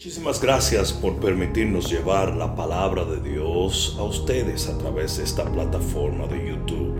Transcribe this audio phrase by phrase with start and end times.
[0.00, 5.44] Muchísimas gracias por permitirnos llevar la palabra de Dios a ustedes a través de esta
[5.52, 6.98] plataforma de YouTube.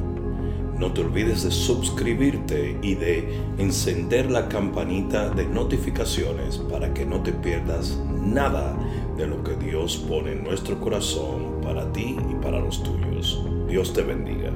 [0.79, 7.23] No te olvides de suscribirte y de encender la campanita de notificaciones para que no
[7.23, 8.77] te pierdas nada
[9.17, 13.43] de lo que Dios pone en nuestro corazón para ti y para los tuyos.
[13.67, 14.53] Dios te bendiga.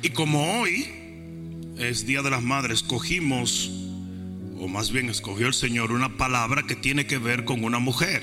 [0.00, 3.81] Y como hoy es Día de las Madres, cogimos
[4.62, 8.22] o más bien escogió el Señor una palabra que tiene que ver con una mujer.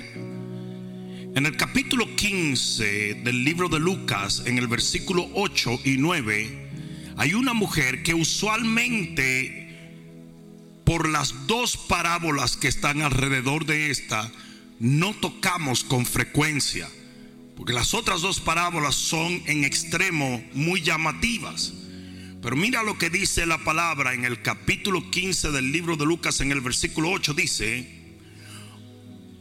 [1.36, 6.70] En el capítulo 15 del libro de Lucas, en el versículo 8 y 9,
[7.18, 9.76] hay una mujer que usualmente,
[10.86, 14.32] por las dos parábolas que están alrededor de esta,
[14.80, 16.88] no tocamos con frecuencia,
[17.58, 21.74] porque las otras dos parábolas son en extremo muy llamativas.
[22.42, 26.40] Pero mira lo que dice la palabra en el capítulo 15 del libro de Lucas
[26.40, 28.16] en el versículo 8 dice,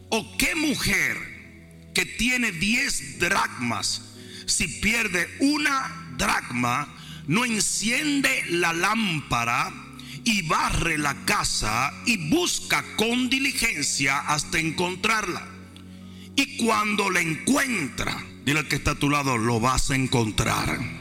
[0.08, 6.92] ¿o qué mujer que tiene 10 dracmas, si pierde una dracma,
[7.28, 9.72] no enciende la lámpara
[10.24, 15.46] y barre la casa y busca con diligencia hasta encontrarla?
[16.34, 20.97] Y cuando la encuentra, dile al que está a tu lado, lo vas a encontrar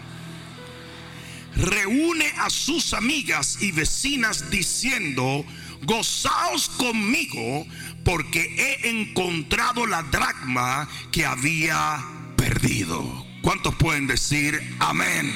[1.57, 5.45] reúne a sus amigas y vecinas diciendo,
[5.83, 7.65] gozaos conmigo
[8.03, 12.03] porque he encontrado la dracma que había
[12.35, 13.25] perdido.
[13.41, 15.31] ¿Cuántos pueden decir amén?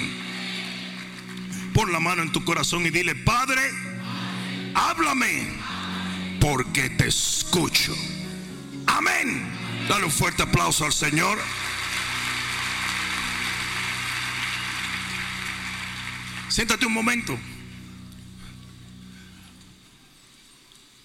[1.74, 3.62] Pon la mano en tu corazón y dile, Padre,
[4.76, 5.48] háblame
[6.40, 7.96] porque te escucho.
[8.88, 9.50] Amén.
[9.88, 11.38] Dale un fuerte aplauso al Señor.
[16.52, 17.40] Siéntate un momento.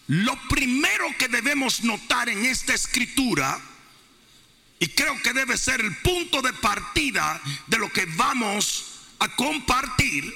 [0.08, 3.60] Lo primero que debemos notar en esta escritura,
[4.80, 10.34] y creo que debe ser el punto de partida de lo que vamos a compartir,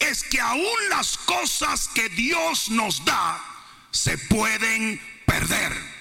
[0.00, 3.40] es que aún las cosas que Dios nos da
[3.92, 5.97] se pueden perder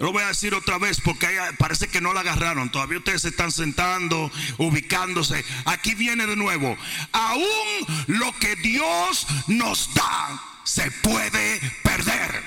[0.00, 1.28] lo voy a decir otra vez porque
[1.58, 2.70] parece que no la agarraron.
[2.70, 5.44] Todavía ustedes se están sentando, ubicándose.
[5.66, 6.76] Aquí viene de nuevo.
[7.12, 12.42] Aún lo que Dios nos da se puede perder.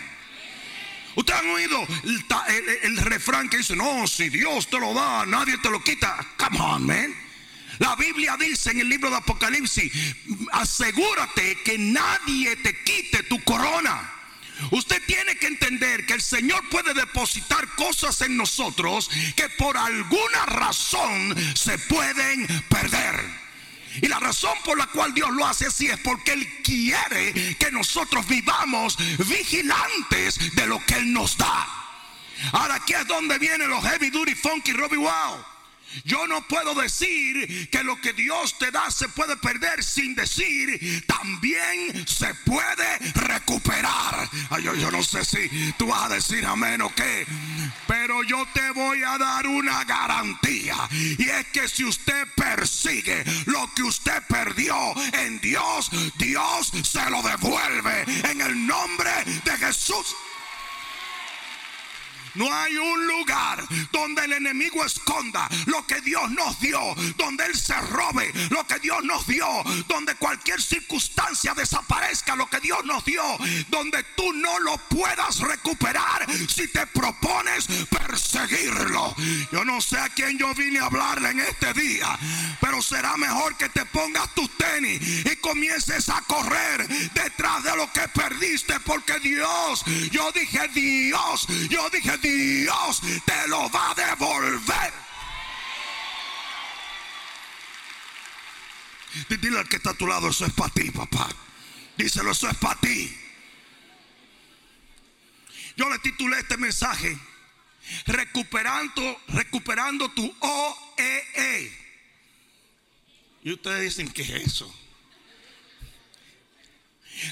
[1.15, 1.87] Ustedes han oído
[2.83, 6.25] el, refrán que dice, no, si Dios te lo da, nadie te lo quita.
[6.37, 7.15] Come on, man.
[7.77, 9.91] La Biblia dice en el libro de Apocalipsis,
[10.53, 14.11] asegúrate que nadie te quite tu corona.
[14.71, 20.45] Usted tiene que entender que el Señor puede depositar cosas en nosotros que por alguna
[20.45, 23.43] razón se pueden perder.
[24.01, 27.71] Y la razón por la cual Dios lo hace así es porque Él quiere que
[27.71, 28.97] nosotros vivamos
[29.27, 31.67] vigilantes de lo que Él nos da.
[32.51, 35.52] Ahora aquí es donde vienen los heavy duty funky Robbie Wow.
[36.05, 41.03] Yo no puedo decir que lo que Dios te da se puede perder sin decir
[41.05, 44.29] también se puede recuperar.
[44.61, 47.25] yo, yo no sé si tú vas a decir amén o qué,
[47.87, 50.75] pero yo te voy a dar una garantía.
[50.91, 54.75] Y es que si usted persigue lo que usted perdió
[55.13, 59.11] en Dios, Dios se lo devuelve en el nombre
[59.43, 60.15] de Jesús.
[62.35, 66.79] No hay un lugar donde el enemigo esconda lo que Dios nos dio,
[67.17, 69.47] donde Él se robe lo que Dios nos dio,
[69.87, 73.23] donde cualquier circunstancia desaparezca lo que Dios nos dio,
[73.69, 79.15] donde tú no lo puedas recuperar si te propones perseguirlo.
[79.51, 82.17] Yo no sé a quién yo vine a hablarle en este día,
[82.59, 87.91] pero será mejor que te pongas tus tenis y comiences a correr detrás de lo
[87.91, 94.93] que perdiste, porque Dios, yo dije Dios, yo dije Dios te lo va a devolver.
[99.29, 101.29] Dile al que está a tu lado, eso es para ti, papá.
[101.97, 103.15] Díselo, eso es para ti.
[105.75, 107.17] Yo le titulé este mensaje,
[108.05, 111.23] recuperando, recuperando tu OEE.
[111.35, 111.83] E.
[113.43, 114.82] Y ustedes dicen, ¿qué es eso?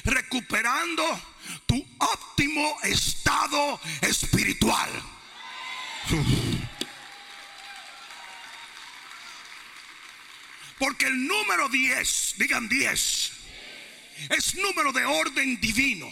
[0.05, 1.03] Recuperando
[1.65, 4.89] tu óptimo estado espiritual.
[10.77, 13.31] Porque el número 10, digan 10,
[14.29, 16.11] es número de orden divino.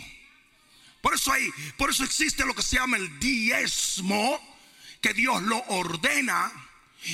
[1.02, 4.40] Por eso hay, por eso existe lo que se llama el diezmo,
[5.02, 6.52] que Dios lo ordena.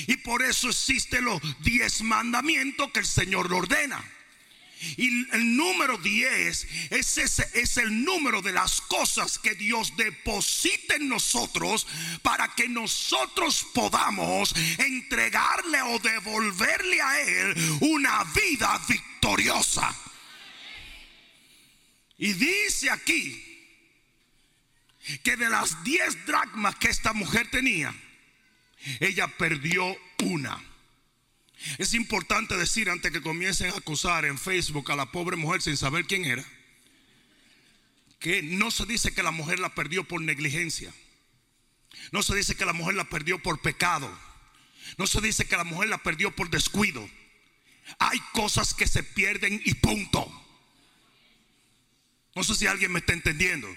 [0.06, 4.04] Y por eso existen los diez mandamientos que el Señor lo ordena.
[4.96, 10.96] Y el número 10 es, ese, es el número de las cosas que Dios deposita
[10.96, 11.86] en nosotros
[12.22, 19.96] para que nosotros podamos entregarle o devolverle a Él una vida victoriosa.
[22.18, 23.42] Y dice aquí
[25.22, 27.94] que de las 10 dracmas que esta mujer tenía,
[29.00, 30.62] ella perdió una.
[31.78, 35.76] Es importante decir antes que comiencen a acusar en Facebook a la pobre mujer sin
[35.76, 36.44] saber quién era,
[38.18, 40.92] que no se dice que la mujer la perdió por negligencia.
[42.12, 44.10] No se dice que la mujer la perdió por pecado.
[44.98, 47.08] No se dice que la mujer la perdió por descuido.
[47.98, 50.30] Hay cosas que se pierden y punto.
[52.34, 53.68] No sé si alguien me está entendiendo.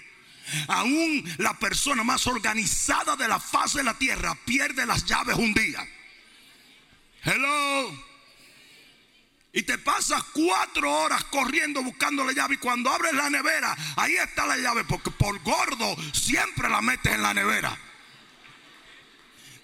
[0.68, 5.54] Aún la persona más organizada de la faz de la tierra pierde las llaves un
[5.54, 5.86] día.
[7.22, 8.10] Hello.
[9.52, 12.54] Y te pasas cuatro horas corriendo buscando la llave.
[12.54, 14.84] Y cuando abres la nevera, ahí está la llave.
[14.84, 17.76] Porque por gordo siempre la metes en la nevera.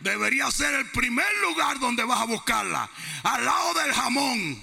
[0.01, 2.91] Debería ser el primer lugar donde vas a buscarla.
[3.23, 4.63] Al lado del jamón.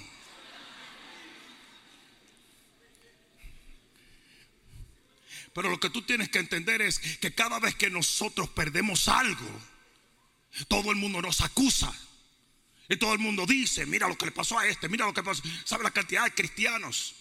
[5.54, 9.46] Pero lo que tú tienes que entender es que cada vez que nosotros perdemos algo,
[10.68, 11.94] todo el mundo nos acusa.
[12.88, 15.22] Y todo el mundo dice, mira lo que le pasó a este, mira lo que
[15.22, 15.42] pasó.
[15.64, 17.14] ¿Sabe la cantidad de cristianos?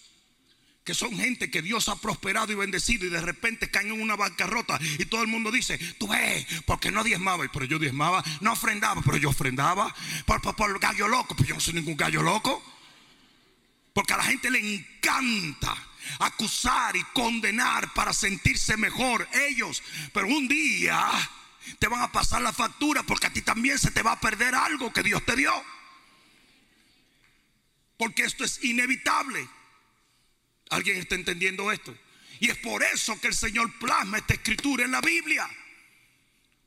[0.84, 4.18] Que son gente que Dios ha prosperado y bendecido y de repente caen en una
[4.18, 8.52] bancarrota y todo el mundo dice, tú ves, porque no diezmaba, pero yo diezmaba, no
[8.52, 9.96] ofrendaba, pero yo ofrendaba,
[10.26, 12.62] por, por, el gallo loco, pero yo no soy ningún gallo loco.
[13.94, 15.78] Porque a la gente le encanta
[16.20, 19.82] acusar y condenar para sentirse mejor ellos.
[20.12, 21.10] Pero un día
[21.80, 24.56] te van a pasar la factura porque a ti también se te va a perder
[24.56, 25.54] algo que Dios te dio.
[27.98, 29.48] Porque esto es inevitable.
[30.70, 31.96] ¿Alguien está entendiendo esto?
[32.40, 35.50] Y es por eso que el Señor plasma esta escritura en la Biblia.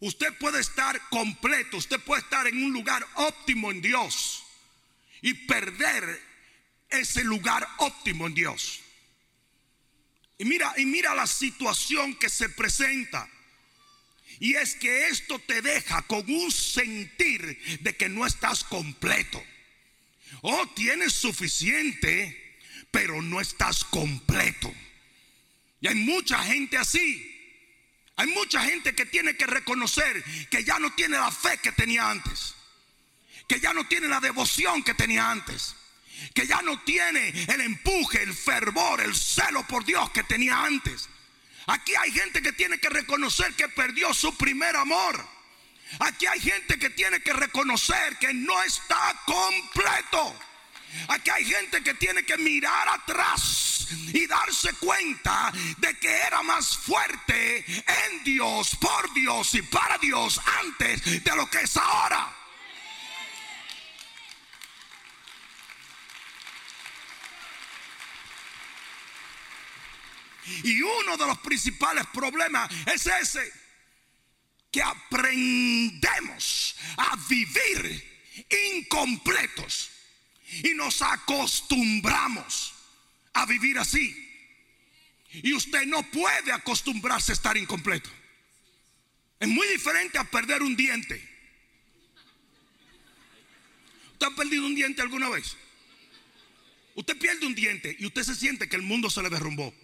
[0.00, 4.44] Usted puede estar completo, usted puede estar en un lugar óptimo en Dios
[5.22, 6.22] y perder
[6.88, 8.80] ese lugar óptimo en Dios.
[10.38, 13.28] Y mira, y mira la situación que se presenta.
[14.38, 19.42] Y es que esto te deja con un sentir de que no estás completo.
[20.42, 22.58] O oh, tienes suficiente,
[22.90, 24.72] pero no estás completo.
[25.80, 27.32] Y hay mucha gente así.
[28.16, 32.10] Hay mucha gente que tiene que reconocer que ya no tiene la fe que tenía
[32.10, 32.54] antes.
[33.46, 35.76] Que ya no tiene la devoción que tenía antes.
[36.34, 41.08] Que ya no tiene el empuje, el fervor, el celo por Dios que tenía antes.
[41.66, 45.26] Aquí hay gente que tiene que reconocer que perdió su primer amor.
[46.00, 50.36] Aquí hay gente que tiene que reconocer que no está completo.
[51.08, 56.76] Aquí hay gente que tiene que mirar atrás y darse cuenta de que era más
[56.76, 62.35] fuerte en Dios, por Dios y para Dios antes de lo que es ahora.
[70.62, 73.52] Y uno de los principales problemas es ese,
[74.70, 78.16] que aprendemos a vivir
[78.74, 79.90] incompletos
[80.62, 82.74] y nos acostumbramos
[83.32, 84.22] a vivir así.
[85.32, 88.10] Y usted no puede acostumbrarse a estar incompleto.
[89.38, 91.36] Es muy diferente a perder un diente.
[94.12, 95.56] ¿Usted ha perdido un diente alguna vez?
[96.94, 99.74] Usted pierde un diente y usted se siente que el mundo se le derrumbó.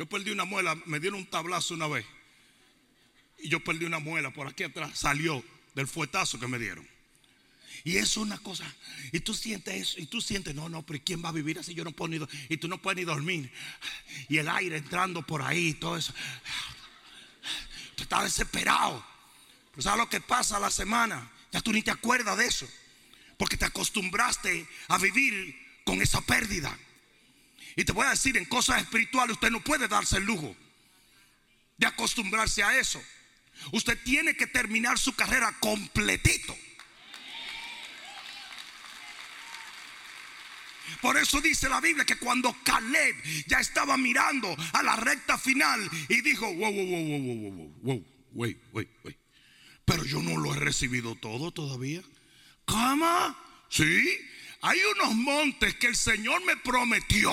[0.00, 2.06] Yo perdí una muela, me dieron un tablazo una vez.
[3.38, 6.88] Y yo perdí una muela por aquí atrás, salió del fuetazo que me dieron.
[7.84, 8.64] Y es una cosa,
[9.12, 11.74] y tú sientes eso, y tú sientes, no, no, pero ¿quién va a vivir así?
[11.74, 13.52] Yo no puedo ni, y tú no puedes ni dormir.
[14.30, 16.14] Y el aire entrando por ahí, todo eso.
[17.94, 19.04] Tú estás desesperado.
[19.72, 21.30] Pero ¿sabes lo que pasa a la semana?
[21.52, 22.66] Ya tú ni te acuerdas de eso.
[23.36, 25.54] Porque te acostumbraste a vivir
[25.84, 26.74] con esa pérdida.
[27.76, 30.56] Y te voy a decir, en cosas espirituales usted no puede darse el lujo
[31.76, 33.02] de acostumbrarse a eso.
[33.72, 36.56] Usted tiene que terminar su carrera completito.
[41.00, 43.14] Por eso dice la Biblia que cuando Caleb
[43.46, 47.74] ya estaba mirando a la recta final y dijo, wow, wow, wow, wow, wow, wow,
[47.82, 49.16] wow, wait, wait, wait.
[49.84, 52.02] Pero yo no lo he recibido todo todavía.
[52.64, 53.36] ¿Cómo?
[53.68, 54.18] Sí.
[54.62, 57.32] Hay unos montes que el Señor me prometió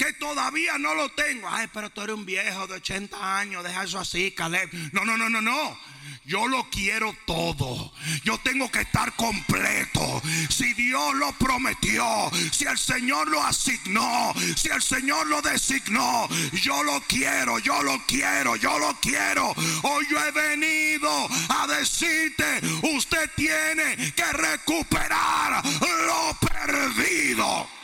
[0.00, 1.46] que todavía no lo tengo.
[1.46, 4.70] Ay, pero tú eres un viejo de 80 años, deja eso así, Caleb.
[4.92, 5.78] No, no, no, no, no.
[6.24, 7.92] Yo lo quiero todo.
[8.24, 10.22] Yo tengo que estar completo.
[10.48, 16.26] Si Dios lo prometió, si el Señor lo asignó, si el Señor lo designó,
[16.62, 19.54] yo lo quiero, yo lo quiero, yo lo quiero.
[19.82, 22.62] Hoy yo he venido a decirte,
[22.96, 25.62] usted tiene que recuperar
[26.06, 27.79] lo perdido.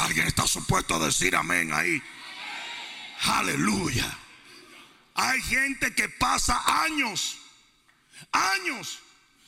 [0.00, 2.02] Alguien está supuesto a decir amén ahí.
[3.22, 4.18] Aleluya.
[5.14, 7.38] Hay gente que pasa años,
[8.32, 8.98] años,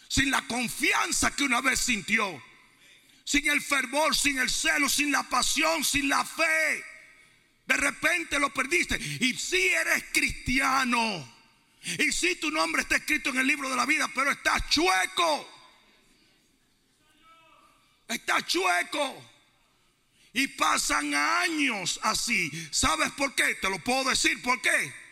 [0.09, 2.43] sin la confianza que una vez sintió,
[3.25, 6.85] sin el fervor, sin el celo, sin la pasión, sin la fe.
[7.67, 8.97] De repente lo perdiste.
[9.21, 11.35] Y si eres cristiano,
[11.99, 15.51] y si tu nombre está escrito en el libro de la vida, pero está chueco.
[18.09, 19.34] Está chueco.
[20.35, 22.51] Y pasan años así.
[22.71, 23.55] ¿Sabes por qué?
[23.55, 25.05] Te lo puedo decir por qué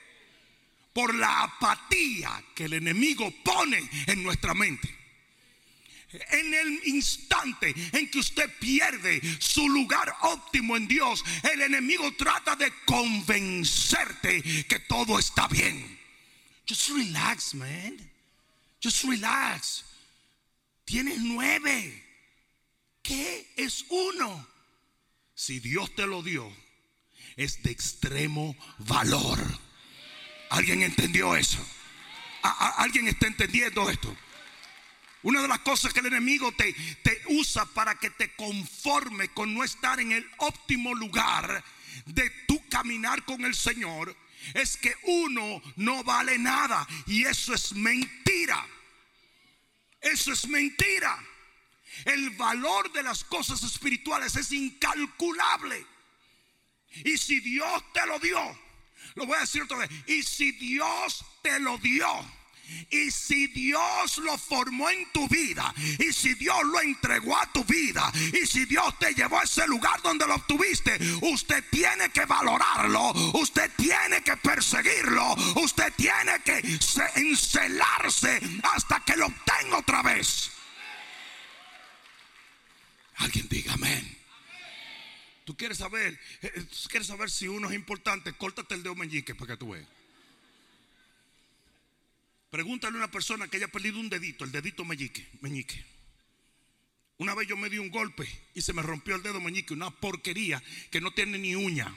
[0.93, 4.99] por la apatía que el enemigo pone en nuestra mente.
[6.31, 12.55] En el instante en que usted pierde su lugar óptimo en Dios, el enemigo trata
[12.55, 15.99] de convencerte que todo está bien.
[16.69, 17.97] Just relax, man.
[18.83, 19.85] Just relax.
[20.85, 22.05] Tienes nueve.
[23.03, 24.47] ¿Qué es uno?
[25.45, 26.49] Si Dios te lo dio,
[27.35, 29.41] es de extremo valor.
[30.51, 31.59] ¿Alguien entendió eso?
[32.77, 34.17] ¿Alguien está entendiendo esto?
[35.25, 36.73] Una de las cosas que el enemigo te,
[37.03, 41.65] te usa para que te conforme con no estar en el óptimo lugar
[42.07, 44.17] de tu caminar con el Señor
[44.55, 46.87] es que uno no vale nada.
[47.07, 48.65] Y eso es mentira.
[50.01, 51.21] Eso es mentira.
[52.05, 55.87] El valor de las cosas espirituales es incalculable.
[57.05, 58.41] Y si Dios te lo dio,
[59.15, 59.91] lo voy a decir otra vez.
[60.07, 62.07] Y si Dios te lo dio.
[62.91, 67.65] Y si Dios lo formó en tu vida, y si Dios lo entregó a tu
[67.65, 72.25] vida, y si Dios te llevó a ese lugar donde lo obtuviste, usted tiene que
[72.25, 76.63] valorarlo, usted tiene que perseguirlo, usted tiene que
[77.17, 80.52] encelarse hasta que lo obtenga otra vez.
[83.17, 84.19] Alguien diga amén.
[85.45, 89.35] Tú quieres saber, eh, eh, quieres saber si uno es importante, córtate el dedo meñique
[89.35, 89.87] para que tú veas.
[92.51, 95.85] Pregúntale a una persona que haya perdido un dedito, el dedito meñique, meñique.
[97.19, 99.91] Una vez yo me di un golpe y se me rompió el dedo meñique, una
[99.91, 101.97] porquería que no tiene ni uña.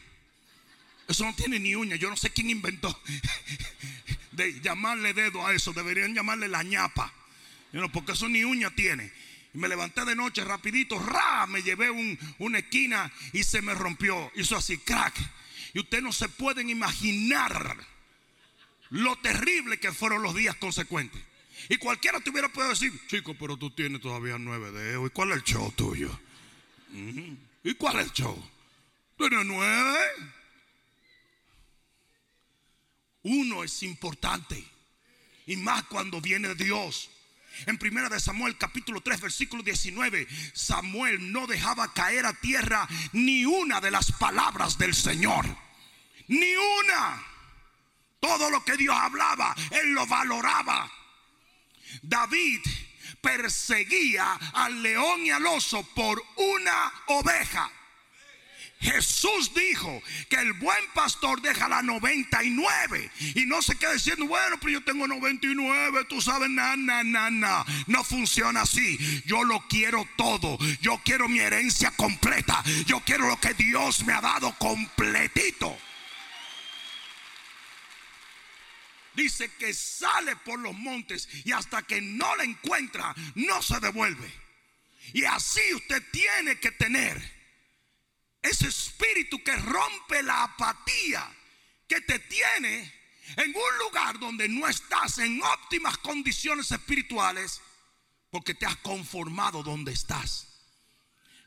[1.08, 1.96] Eso no tiene ni uña.
[1.96, 3.00] Yo no sé quién inventó
[4.32, 5.74] de llamarle dedo a eso.
[5.74, 7.14] Deberían llamarle la ñapa.
[7.92, 9.12] Porque eso ni uña tiene.
[9.56, 11.90] Me levanté de noche rapidito, ra, me llevé
[12.40, 14.32] una esquina y se me rompió.
[14.36, 15.16] Hizo así, crack.
[15.74, 17.78] Y ustedes no se pueden imaginar
[18.90, 21.22] lo terrible que fueron los días consecuentes.
[21.70, 25.08] Y cualquiera te hubiera podido decir, chico, pero tú tienes todavía nueve dedos.
[25.08, 26.20] ¿Y cuál es el show tuyo?
[27.64, 28.50] ¿Y cuál es el show?
[29.18, 30.00] ¿Tienes nueve?
[33.24, 34.64] Uno es importante.
[35.48, 37.10] Y más cuando viene Dios.
[37.66, 43.46] En primera de Samuel capítulo 3 versículo 19, Samuel no dejaba caer a tierra ni
[43.46, 45.46] una de las palabras del Señor.
[46.28, 47.24] Ni una.
[48.20, 50.92] Todo lo que Dios hablaba, él lo valoraba.
[52.02, 52.62] David
[53.22, 57.72] perseguía al león y al oso por una oveja.
[58.80, 64.58] Jesús dijo que el buen pastor deja la 99 y no se queda diciendo, bueno,
[64.60, 67.66] pero yo tengo 99, tú sabes, na, na, na, na.
[67.88, 68.98] No funciona así.
[69.26, 70.58] Yo lo quiero todo.
[70.82, 72.64] Yo quiero mi herencia completa.
[72.86, 75.78] Yo quiero lo que Dios me ha dado completito.
[79.16, 84.30] Dice que sale por los montes y hasta que no la encuentra, no se devuelve.
[85.14, 87.35] Y así usted tiene que tener
[88.46, 91.36] ese espíritu que rompe la apatía
[91.88, 92.94] que te tiene
[93.38, 97.62] en un lugar donde no estás en óptimas condiciones espirituales
[98.30, 100.48] porque te has conformado donde estás.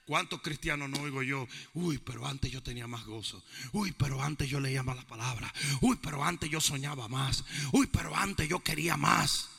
[0.06, 1.46] ¿Cuántos cristianos no oigo yo?
[1.74, 3.44] Uy, pero antes yo tenía más gozo.
[3.72, 5.52] Uy, pero antes yo leía más la palabra.
[5.82, 7.44] Uy, pero antes yo soñaba más.
[7.72, 9.50] Uy, pero antes yo quería más.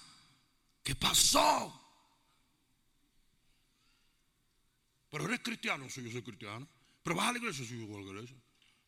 [0.84, 1.76] ¿Qué pasó?
[5.12, 6.68] Pero eres cristiano, sí, yo soy cristiano.
[7.04, 8.38] Sí, yo a la iglesia.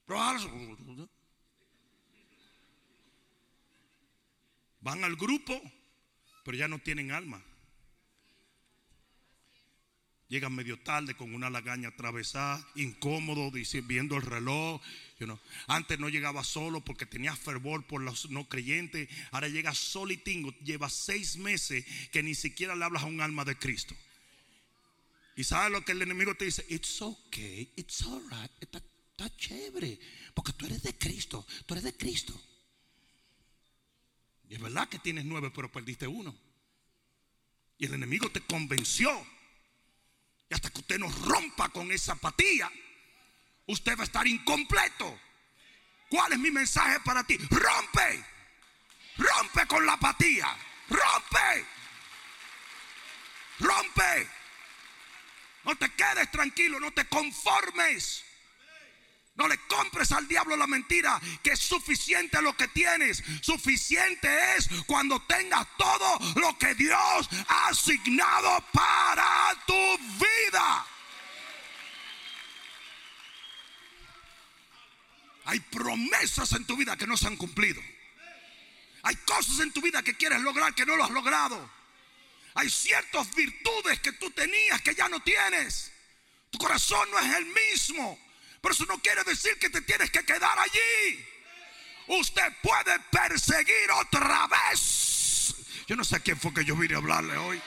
[0.06, 1.08] Pero vas a la...
[4.82, 5.62] Van al grupo,
[6.44, 7.44] pero ya no tienen alma.
[10.28, 13.52] Llega medio tarde con una lagaña atravesada, incómodo,
[13.84, 14.82] viendo el reloj.
[15.68, 19.10] Antes no llegaba solo porque tenía fervor por los no creyentes.
[19.32, 20.52] Ahora llega solitingo.
[20.64, 23.94] Lleva seis meses que ni siquiera le hablas a un alma de Cristo.
[25.36, 28.82] Y sabes lo que el enemigo te dice: It's okay, it's alright, está,
[29.38, 30.00] chévere.
[30.34, 32.34] Porque tú eres de Cristo, tú eres de Cristo.
[34.50, 36.36] Y es verdad que tienes nueve, pero perdiste uno.
[37.78, 39.10] Y el enemigo te convenció
[40.52, 42.70] y hasta que usted no rompa con esa apatía,
[43.68, 45.18] usted va a estar incompleto.
[46.10, 47.38] ¿Cuál es mi mensaje para ti?
[47.38, 48.26] Rompe.
[49.16, 50.46] Rompe con la apatía.
[50.90, 51.66] Rompe.
[53.60, 54.41] Rompe.
[55.64, 58.24] No te quedes tranquilo, no te conformes.
[59.36, 63.24] No le compres al diablo la mentira que es suficiente lo que tienes.
[63.42, 70.86] Suficiente es cuando tengas todo lo que Dios ha asignado para tu vida.
[75.46, 77.82] Hay promesas en tu vida que no se han cumplido.
[79.04, 81.81] Hay cosas en tu vida que quieres lograr que no lo has logrado.
[82.54, 85.92] Hay ciertas virtudes que tú tenías que ya no tienes.
[86.50, 88.20] Tu corazón no es el mismo.
[88.62, 91.26] Pero eso no quiere decir que te tienes que quedar allí.
[92.08, 95.56] Usted puede perseguir otra vez.
[95.88, 97.62] Yo no sé a quién fue que yo vine a hablarle hoy.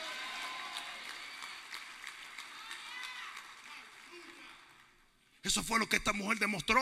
[5.43, 6.81] Eso fue lo que esta mujer demostró.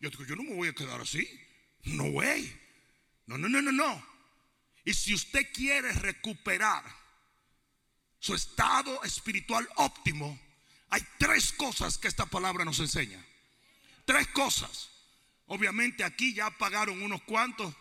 [0.00, 1.28] Yo digo, yo no me voy a quedar así.
[1.84, 2.56] No way.
[3.26, 4.06] No, no, no, no, no.
[4.84, 6.99] Y si usted quiere recuperar
[8.20, 10.38] su estado espiritual óptimo,
[10.90, 13.24] hay tres cosas que esta palabra nos enseña.
[14.04, 14.90] Tres cosas.
[15.46, 17.74] Obviamente aquí ya pagaron unos cuantos.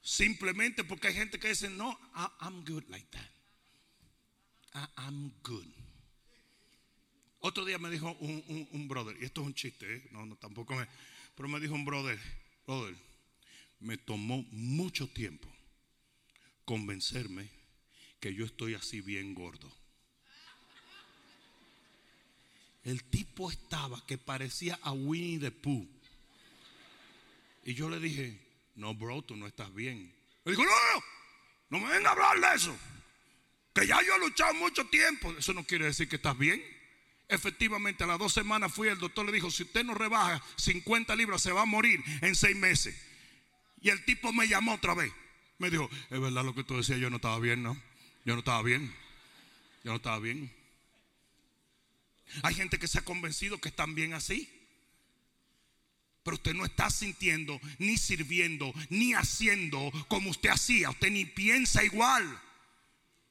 [0.00, 1.98] Simplemente porque hay gente que dice, no,
[2.40, 4.90] I'm good like that.
[4.96, 5.66] I'm good.
[7.40, 10.08] Otro día me dijo un, brother, y esto es un chiste, ¿eh?
[10.10, 10.88] no, no, tampoco me,
[11.36, 12.18] pero me dijo un brother,
[12.66, 12.96] brother,
[13.78, 15.48] me tomó mucho tiempo
[16.64, 17.57] convencerme
[18.20, 19.72] que yo estoy así bien gordo.
[22.84, 25.86] El tipo estaba que parecía a Winnie the Pooh.
[27.64, 28.40] Y yo le dije,
[28.76, 30.12] no, bro, tú no estás bien.
[30.44, 31.04] Me dijo, no, no,
[31.70, 32.76] no me venga a hablar de eso.
[33.74, 35.30] Que ya yo he luchado mucho tiempo.
[35.36, 36.64] Eso no quiere decir que estás bien.
[37.28, 41.14] Efectivamente, a las dos semanas fui, el doctor le dijo, si usted no rebaja 50
[41.14, 42.98] libras, se va a morir en seis meses.
[43.82, 45.12] Y el tipo me llamó otra vez.
[45.58, 47.76] Me dijo, es verdad lo que tú decías, yo no estaba bien, ¿no?
[48.28, 48.94] Yo no estaba bien.
[49.84, 50.54] Yo no estaba bien.
[52.42, 54.46] Hay gente que se ha convencido que están bien así.
[56.22, 60.90] Pero usted no está sintiendo, ni sirviendo, ni haciendo como usted hacía.
[60.90, 62.38] Usted ni piensa igual.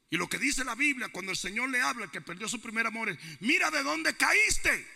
[0.10, 2.88] Y lo que dice la Biblia cuando el Señor le habla, que perdió su primer
[2.88, 4.88] amor, es, mira de dónde caíste.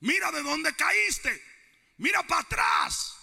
[0.00, 1.42] Mira de dónde caíste.
[1.98, 3.14] Mira para atrás.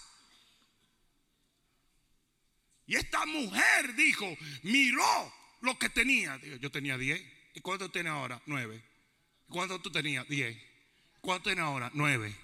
[2.86, 6.40] Y esta mujer dijo, miró lo que tenía.
[6.60, 7.22] Yo tenía 10.
[7.54, 8.40] ¿Y cuánto tiene ahora?
[8.46, 8.82] 9.
[9.48, 10.26] ¿Cuánto tú tenías?
[10.28, 10.56] Diez.
[11.20, 11.90] ¿Cuánto tienes ahora?
[11.94, 12.34] Nueve.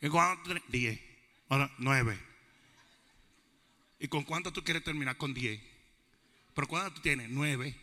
[0.00, 0.62] ¿Y cuánto tienes?
[0.68, 1.00] Diez.
[1.48, 2.18] Ahora, nueve.
[3.98, 5.16] ¿Y con cuánto tú quieres terminar?
[5.16, 5.60] Con diez.
[6.54, 7.28] ¿Pero cuánto tú tienes?
[7.30, 7.74] Nueve.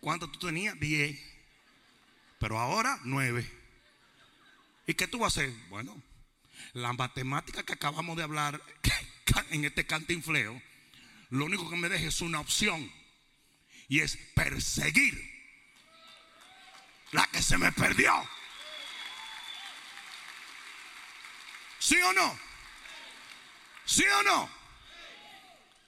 [0.00, 0.78] ¿Cuánto tú tenías?
[0.78, 1.18] Diez.
[2.38, 3.50] Pero ahora, nueve.
[4.86, 5.54] ¿Y qué tú vas a hacer?
[5.70, 6.00] Bueno,
[6.74, 8.62] la matemática que acabamos de hablar
[9.50, 10.60] en este cantinfleo,
[11.30, 12.90] lo único que me deja es una opción.
[13.88, 15.32] Y es perseguir
[17.12, 18.12] la que se me perdió.
[21.78, 22.38] ¿Sí o no?
[23.84, 24.50] ¿Sí o no?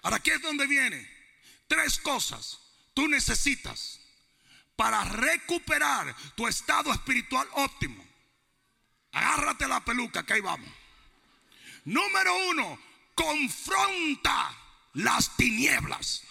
[0.02, 1.10] Ahora aquí es donde viene.
[1.66, 2.60] Tres cosas
[2.94, 4.00] tú necesitas
[4.76, 8.06] para recuperar tu estado espiritual óptimo.
[9.12, 10.68] Agárrate la peluca, que ahí vamos.
[11.86, 12.78] Número uno,
[13.14, 14.54] confronta
[14.94, 16.22] las tinieblas.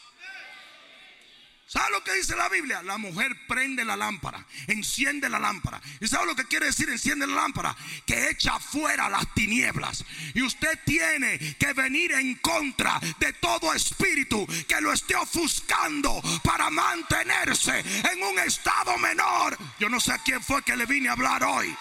[1.76, 2.82] ¿Sabe lo que dice la Biblia?
[2.84, 5.82] La mujer prende la lámpara, enciende la lámpara.
[6.00, 7.76] ¿Y sabe lo que quiere decir enciende la lámpara?
[8.06, 10.06] Que echa fuera las tinieblas.
[10.34, 16.70] Y usted tiene que venir en contra de todo espíritu que lo esté ofuscando para
[16.70, 19.58] mantenerse en un estado menor.
[19.78, 21.76] Yo no sé a quién fue que le vine a hablar hoy.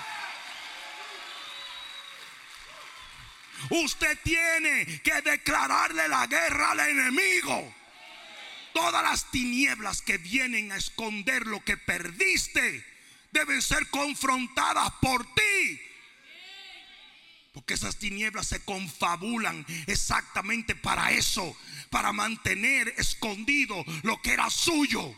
[3.70, 7.83] Usted tiene que declararle la guerra al enemigo.
[8.74, 12.84] Todas las tinieblas que vienen a esconder lo que perdiste
[13.30, 15.80] deben ser confrontadas por ti.
[17.52, 21.56] Porque esas tinieblas se confabulan exactamente para eso,
[21.88, 25.16] para mantener escondido lo que era suyo.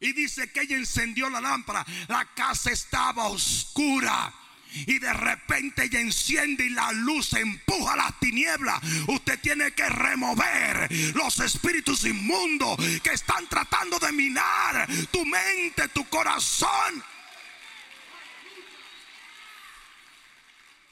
[0.00, 1.84] Y dice que ella encendió la lámpara.
[2.08, 4.32] La casa estaba oscura.
[4.74, 8.82] Y de repente ella enciende y la luz empuja las tinieblas.
[9.08, 16.06] Usted tiene que remover los espíritus inmundos que están tratando de minar tu mente, tu
[16.08, 17.02] corazón.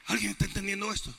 [0.07, 1.15] ¿Alguien está entendiendo esto?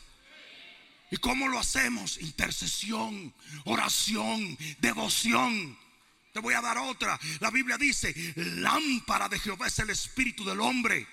[1.12, 2.18] ¿Y cómo lo hacemos?
[2.18, 3.34] Intercesión,
[3.66, 5.78] oración, devoción.
[6.34, 7.20] Te voy a dar otra.
[7.40, 11.08] La Biblia dice, lámpara de Jehová es el espíritu del hombre.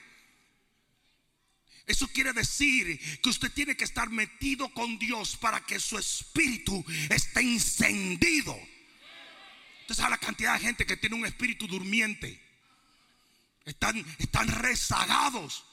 [1.86, 6.84] Eso quiere decir que usted tiene que estar metido con Dios para que su espíritu
[7.10, 8.56] esté encendido.
[9.82, 12.40] Usted sabe la cantidad de gente que tiene un espíritu durmiente.
[13.64, 15.64] Están, están rezagados.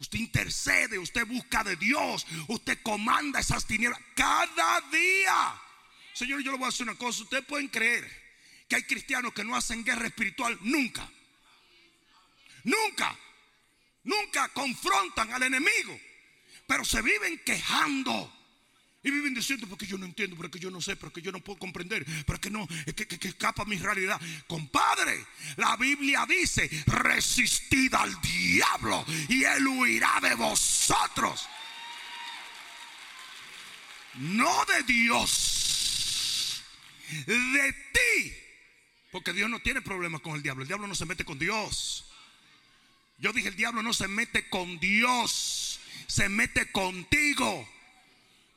[0.00, 5.60] Usted intercede, usted busca de Dios, usted comanda esas tinieblas cada día.
[6.14, 7.22] Señor, yo le voy a decir una cosa.
[7.22, 8.08] Ustedes pueden creer
[8.66, 11.08] que hay cristianos que no hacen guerra espiritual nunca.
[12.64, 13.16] Nunca.
[14.04, 15.98] Nunca confrontan al enemigo.
[16.66, 18.32] Pero se viven quejando.
[19.02, 21.58] Y viven diciendo, porque yo no entiendo, porque yo no sé, porque yo no puedo
[21.58, 24.20] comprender, porque no, es que, que, escapa mi realidad.
[24.46, 25.24] Compadre,
[25.56, 31.48] la Biblia dice, resistid al diablo y él huirá de vosotros.
[34.16, 36.62] No de Dios,
[37.26, 38.34] de ti.
[39.10, 42.09] Porque Dios no tiene problemas con el diablo, el diablo no se mete con Dios.
[43.20, 47.68] Yo dije, el diablo no se mete con Dios, se mete contigo.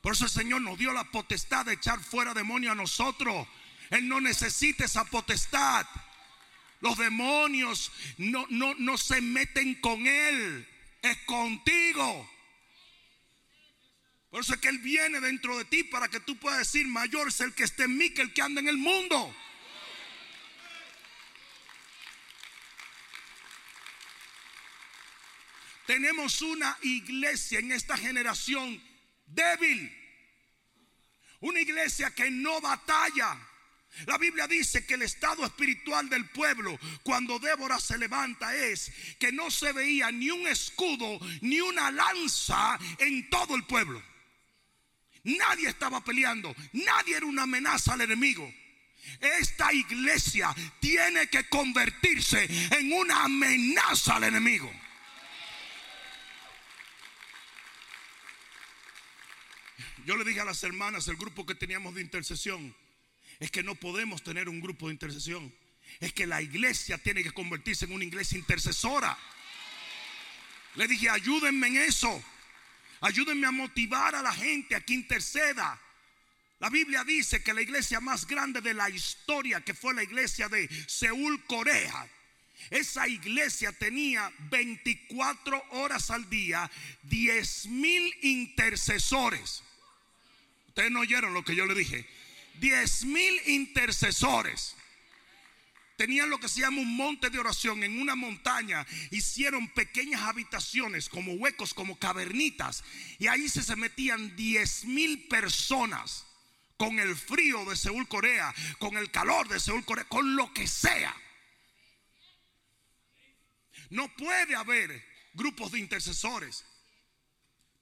[0.00, 3.46] Por eso el Señor nos dio la potestad de echar fuera demonios a nosotros.
[3.90, 5.86] Él no necesita esa potestad.
[6.80, 10.66] Los demonios no, no, no se meten con Él,
[11.02, 12.30] es contigo.
[14.30, 17.28] Por eso es que Él viene dentro de ti para que tú puedas decir, mayor
[17.28, 19.34] es el que esté en mí que el que anda en el mundo.
[25.86, 28.82] Tenemos una iglesia en esta generación
[29.26, 29.92] débil.
[31.40, 33.38] Una iglesia que no batalla.
[34.06, 39.30] La Biblia dice que el estado espiritual del pueblo cuando Débora se levanta es que
[39.30, 44.02] no se veía ni un escudo ni una lanza en todo el pueblo.
[45.22, 48.52] Nadie estaba peleando, nadie era una amenaza al enemigo.
[49.20, 54.72] Esta iglesia tiene que convertirse en una amenaza al enemigo.
[60.04, 62.74] Yo le dije a las hermanas, el grupo que teníamos de intercesión,
[63.40, 65.52] es que no podemos tener un grupo de intercesión.
[66.00, 69.16] Es que la iglesia tiene que convertirse en una iglesia intercesora.
[70.74, 72.22] Le dije, ayúdenme en eso.
[73.00, 75.80] Ayúdenme a motivar a la gente a que interceda.
[76.60, 80.48] La Biblia dice que la iglesia más grande de la historia, que fue la iglesia
[80.48, 82.08] de Seúl, Corea,
[82.70, 86.70] esa iglesia tenía 24 horas al día,
[87.02, 89.62] 10 mil intercesores.
[90.74, 92.04] Ustedes no oyeron lo que yo le dije.
[92.54, 94.74] Diez mil intercesores.
[95.96, 98.84] Tenían lo que se llama un monte de oración en una montaña.
[99.12, 102.82] Hicieron pequeñas habitaciones como huecos, como cavernitas.
[103.20, 106.26] Y ahí se, se metían diez mil personas
[106.76, 110.66] con el frío de Seúl, Corea, con el calor de Seúl, Corea, con lo que
[110.66, 111.14] sea.
[113.90, 116.64] No puede haber grupos de intercesores.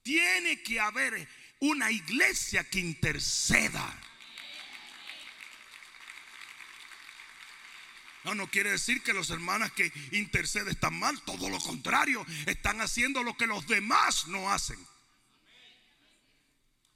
[0.03, 1.27] Tiene que haber
[1.63, 3.97] una iglesia que interceda.
[8.25, 12.81] No, no quiere decir que los hermanas que interceden están mal, todo lo contrario, están
[12.81, 14.77] haciendo lo que los demás no hacen.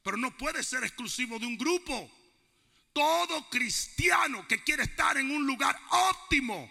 [0.04, 2.12] Pero no puede ser exclusivo de un grupo.
[2.92, 6.70] Todo cristiano que quiere estar en un lugar óptimo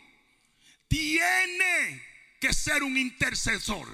[0.87, 2.05] tiene
[2.41, 3.89] que ser un intercesor.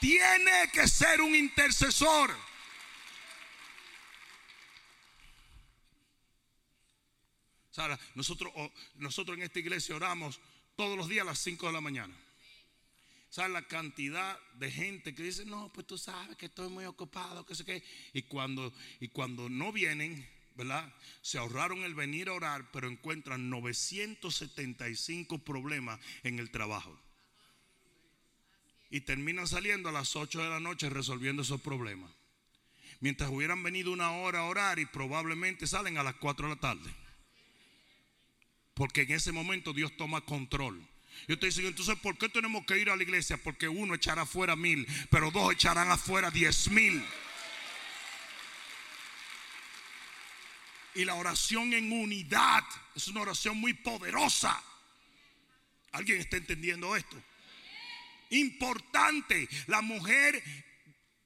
[0.00, 2.45] Tiene que ser un intercesor.
[8.14, 8.52] Nosotros,
[8.96, 10.40] nosotros en esta iglesia oramos
[10.76, 12.14] todos los días a las 5 de la mañana.
[13.28, 17.44] ¿Sabes la cantidad de gente que dice, no, pues tú sabes que estoy muy ocupado,
[17.44, 17.82] que sé qué?
[18.12, 20.90] Y cuando, y cuando no vienen, ¿verdad?
[21.22, 26.98] Se ahorraron el venir a orar, pero encuentran 975 problemas en el trabajo.
[28.88, 32.10] Y terminan saliendo a las 8 de la noche resolviendo esos problemas.
[33.00, 36.60] Mientras hubieran venido una hora a orar y probablemente salen a las 4 de la
[36.60, 37.05] tarde.
[38.76, 40.86] Porque en ese momento Dios toma control.
[41.28, 43.38] Yo te digo, entonces, ¿por qué tenemos que ir a la iglesia?
[43.38, 47.02] Porque uno echará afuera mil, pero dos echarán afuera diez mil.
[50.94, 54.62] Y la oración en unidad es una oración muy poderosa.
[55.92, 57.16] ¿Alguien está entendiendo esto?
[58.28, 60.44] Importante, la mujer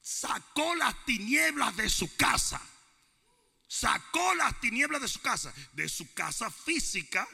[0.00, 2.62] sacó las tinieblas de su casa.
[3.66, 7.28] Sacó las tinieblas de su casa, de su casa física,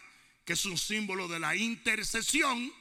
[0.47, 2.73] que es un símbolo de la intercesión,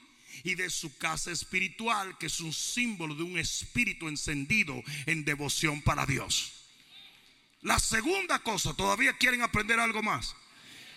[0.44, 5.82] y de su casa espiritual, que es un símbolo de un espíritu encendido en devoción
[5.82, 6.54] para Dios.
[7.62, 10.36] La segunda cosa, ¿todavía quieren aprender algo más?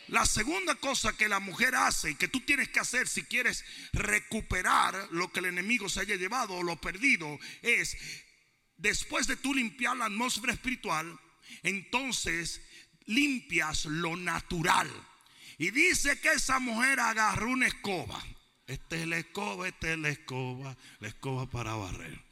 [0.08, 3.64] La segunda cosa que la mujer hace y que tú tienes que hacer si quieres
[3.92, 7.96] recuperar lo que el enemigo se haya llevado o lo perdido es,
[8.76, 11.18] después de tú limpiar la atmósfera espiritual,
[11.62, 12.62] entonces
[13.04, 14.90] limpias lo natural.
[15.58, 18.24] Y dice que esa mujer agarró una escoba.
[18.66, 22.22] Esta es la escoba, esta es la escoba, la escoba para barrer.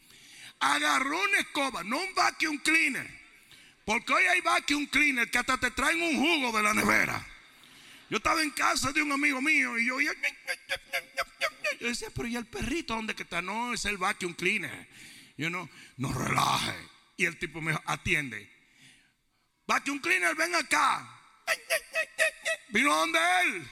[0.61, 3.09] Agarró una escoba, no un vacuum cleaner.
[3.85, 7.27] Porque hoy hay vacuum cleaner que hasta te traen un jugo de la nevera.
[8.09, 10.13] Yo estaba en casa de un amigo mío y yo, yo
[11.81, 13.43] decía, pero ¿y el perrito dónde que está?
[13.43, 14.89] No, es el vacuum cleaner.
[15.37, 16.77] Yo no, no relaje.
[17.17, 18.49] Y el tipo me atiende.
[19.67, 21.16] Vacuum cleaner, ven acá.
[22.71, 23.69] Vino donde él.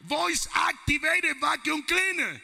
[0.00, 2.42] Voice activated vacuum cleaner.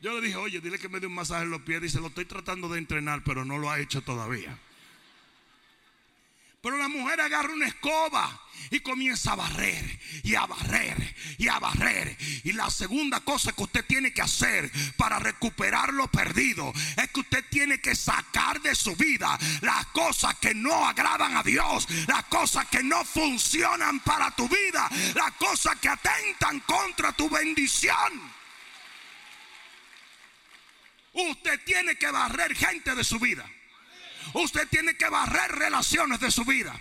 [0.00, 1.80] Yo le dije, oye, dile que me dé un masaje en los pies.
[1.80, 4.58] Dice, lo estoy tratando de entrenar, pero no lo ha hecho todavía.
[6.62, 11.58] Pero la mujer agarra una escoba y comienza a barrer y a barrer y a
[11.58, 12.16] barrer.
[12.44, 17.20] Y la segunda cosa que usted tiene que hacer para recuperar lo perdido es que
[17.20, 22.24] usted tiene que sacar de su vida las cosas que no agradan a Dios, las
[22.26, 28.32] cosas que no funcionan para tu vida, las cosas que atentan contra tu bendición.
[31.12, 33.50] Usted tiene que barrer gente de su vida.
[34.34, 36.78] Usted tiene que barrer relaciones de su vida.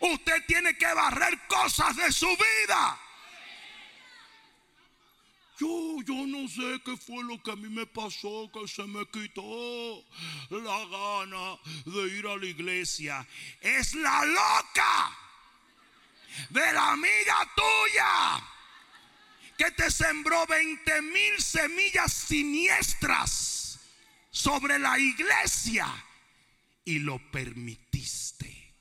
[0.00, 3.00] Usted tiene que barrer cosas de su vida.
[5.58, 9.04] Yo, yo no sé qué fue lo que a mí me pasó, que se me
[9.06, 10.04] quitó
[10.50, 13.26] la gana de ir a la iglesia.
[13.60, 15.18] Es la loca
[16.50, 18.44] de la amiga tuya
[19.56, 23.80] que te sembró 20 mil semillas siniestras
[24.30, 25.92] sobre la iglesia
[26.88, 28.74] y lo permitiste.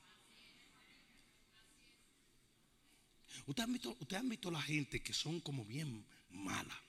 [3.45, 6.81] Ustedes han visto, usted han visto la gente que son como bien mala.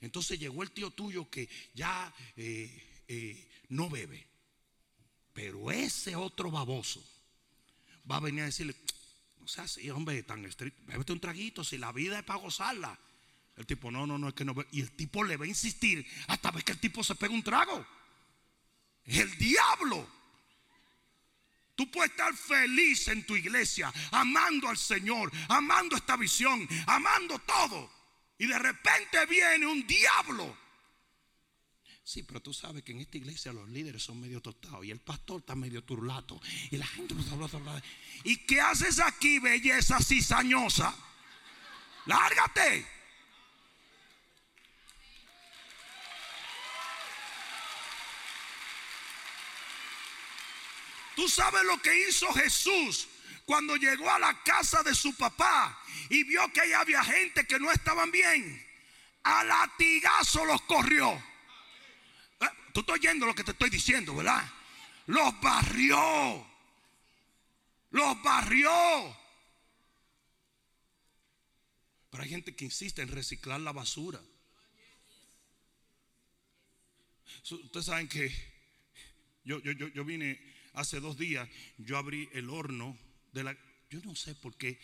[0.00, 4.26] Entonces llegó el tío tuyo que ya eh, eh, no bebe.
[5.34, 7.06] Pero ese otro baboso
[8.10, 8.74] va a venir a decirle,
[9.38, 12.98] no sea así, hombre, tan estricto, bébete un traguito, si la vida es para gozarla.
[13.54, 14.54] El tipo, no, no, no, es que no.
[14.72, 17.42] Y el tipo le va a insistir hasta ver que el tipo se pega un
[17.42, 17.86] trago
[19.06, 20.08] el diablo.
[21.74, 27.90] Tú puedes estar feliz en tu iglesia, amando al Señor, amando esta visión, amando todo.
[28.38, 30.56] Y de repente viene un diablo.
[32.02, 35.00] Sí, pero tú sabes que en esta iglesia los líderes son medio tostados y el
[35.00, 36.40] pastor está medio turlato
[36.70, 37.14] y la gente
[38.22, 40.94] ¿Y qué haces aquí, belleza cizañosa?
[42.06, 42.95] Lárgate.
[51.16, 53.08] Tú sabes lo que hizo Jesús
[53.46, 57.58] cuando llegó a la casa de su papá y vio que ahí había gente que
[57.58, 58.64] no estaban bien.
[59.22, 61.10] A latigazo los corrió.
[62.40, 64.46] Eh, tú estás oyendo lo que te estoy diciendo, ¿verdad?
[65.06, 66.46] Los barrió.
[67.92, 69.16] Los barrió.
[72.10, 74.20] Pero hay gente que insiste en reciclar la basura.
[77.50, 78.28] Ustedes saben que
[79.44, 82.96] yo, yo, yo, yo vine hace dos días yo abrí el horno
[83.32, 83.58] de la...
[83.90, 84.78] Yo no sé por qué,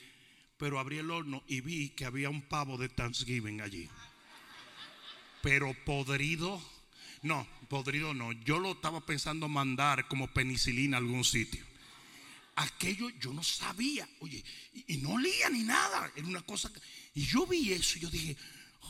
[0.57, 3.89] pero abrí el horno y vi que había un pavo de Thanksgiving allí.
[5.43, 6.63] Pero podrido,
[7.23, 8.33] no, podrido no.
[8.33, 11.65] Yo lo estaba pensando mandar como penicilina a algún sitio.
[12.55, 14.45] Aquello yo no sabía, oye,
[14.87, 16.13] y, no olía ni nada.
[16.15, 16.71] Era una cosa.
[17.15, 18.37] y yo vi eso y yo dije,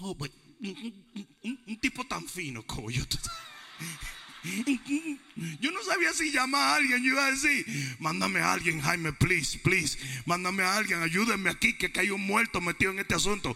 [0.01, 3.03] oh, pues, un, tipo tan fino como yo.
[5.61, 7.03] Yo no sabía si llamar a alguien.
[7.03, 7.67] Yo iba a decir,
[7.99, 9.99] mándame a alguien, Jaime, please, please.
[10.27, 13.55] Mándame a alguien, ayúdenme aquí, que hay un muerto metido en este asunto.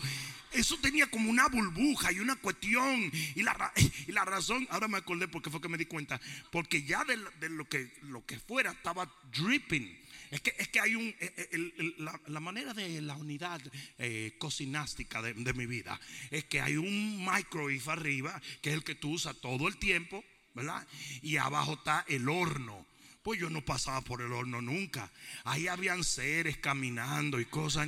[0.56, 3.10] Eso tenía como una burbuja y una cuestión.
[3.34, 3.72] Y la,
[4.06, 6.20] y la razón, ahora me acordé porque fue que me di cuenta.
[6.50, 7.16] Porque ya de,
[7.48, 10.06] lo, que, lo que fuera estaba dripping.
[10.30, 11.14] Es que, es que hay un.
[11.20, 13.60] Eh, eh, la, manera de la unidad
[13.98, 18.82] eh, cocinástica de, de mi vida es que hay un microwave arriba, que es el
[18.82, 20.24] que tú usas todo el tiempo.
[20.56, 20.84] ¿Verdad?
[21.20, 22.84] Y abajo está el horno.
[23.22, 25.10] Pues yo no pasaba por el horno nunca.
[25.44, 27.86] Ahí habían seres caminando y cosas.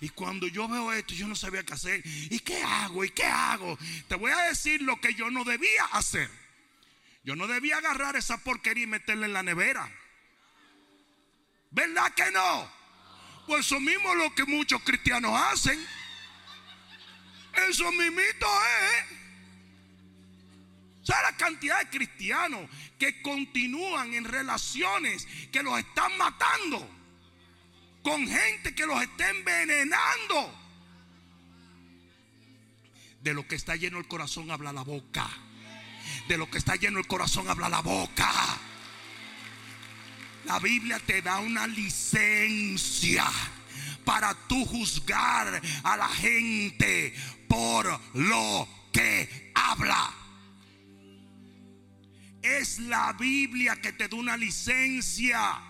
[0.00, 2.02] Y cuando yo veo esto, yo no sabía qué hacer.
[2.04, 3.04] ¿Y qué hago?
[3.04, 3.76] ¿Y qué hago?
[4.08, 6.30] Te voy a decir lo que yo no debía hacer.
[7.24, 9.92] Yo no debía agarrar esa porquería y meterla en la nevera.
[11.70, 12.72] ¿Verdad que no?
[13.46, 15.78] Pues eso mismo es lo que muchos cristianos hacen.
[17.68, 19.19] Eso mismito es.
[21.02, 26.88] ¿Sabe la cantidad de cristianos que continúan en relaciones que los están matando?
[28.02, 30.54] Con gente que los está envenenando.
[33.22, 35.28] De lo que está lleno el corazón habla la boca.
[36.28, 38.30] De lo que está lleno el corazón habla la boca.
[40.44, 43.26] La Biblia te da una licencia
[44.04, 47.14] para tú juzgar a la gente
[47.46, 50.19] por lo que habla.
[52.42, 55.60] Es la Biblia que te da una licencia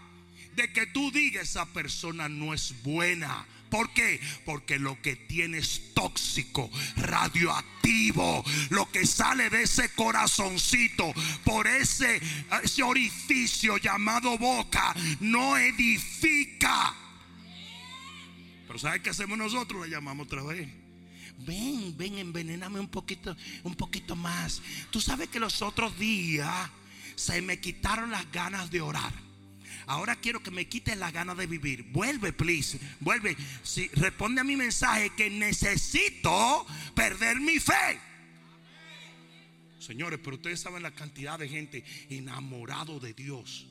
[0.55, 3.47] de que tú digas esa persona no es buena.
[3.71, 4.21] ¿Por qué?
[4.45, 8.45] Porque lo que tiene es tóxico, radioactivo.
[8.71, 11.13] Lo que sale de ese corazoncito
[11.45, 12.21] por ese,
[12.63, 16.95] ese orificio llamado boca no edifica.
[18.67, 19.87] Pero ¿sabes qué hacemos nosotros?
[19.87, 20.69] Le llamamos otra vez.
[21.45, 24.63] Ven, ven, envenename un poquito, un poquito más.
[24.91, 26.71] Tú sabes que los otros días
[27.17, 29.13] se me quitaron las ganas de orar.
[29.87, 31.85] Ahora quiero que me quites las ganas de vivir.
[31.91, 32.79] Vuelve, please.
[33.01, 33.37] Vuelve.
[33.63, 37.99] Si, responde a mi mensaje que necesito perder mi fe.
[39.79, 43.67] Señores, pero ustedes saben la cantidad de gente enamorado de Dios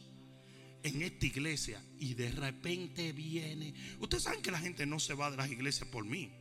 [0.83, 3.73] en esta iglesia y de repente viene.
[3.99, 6.31] Ustedes saben que la gente no se va de las iglesias por mí.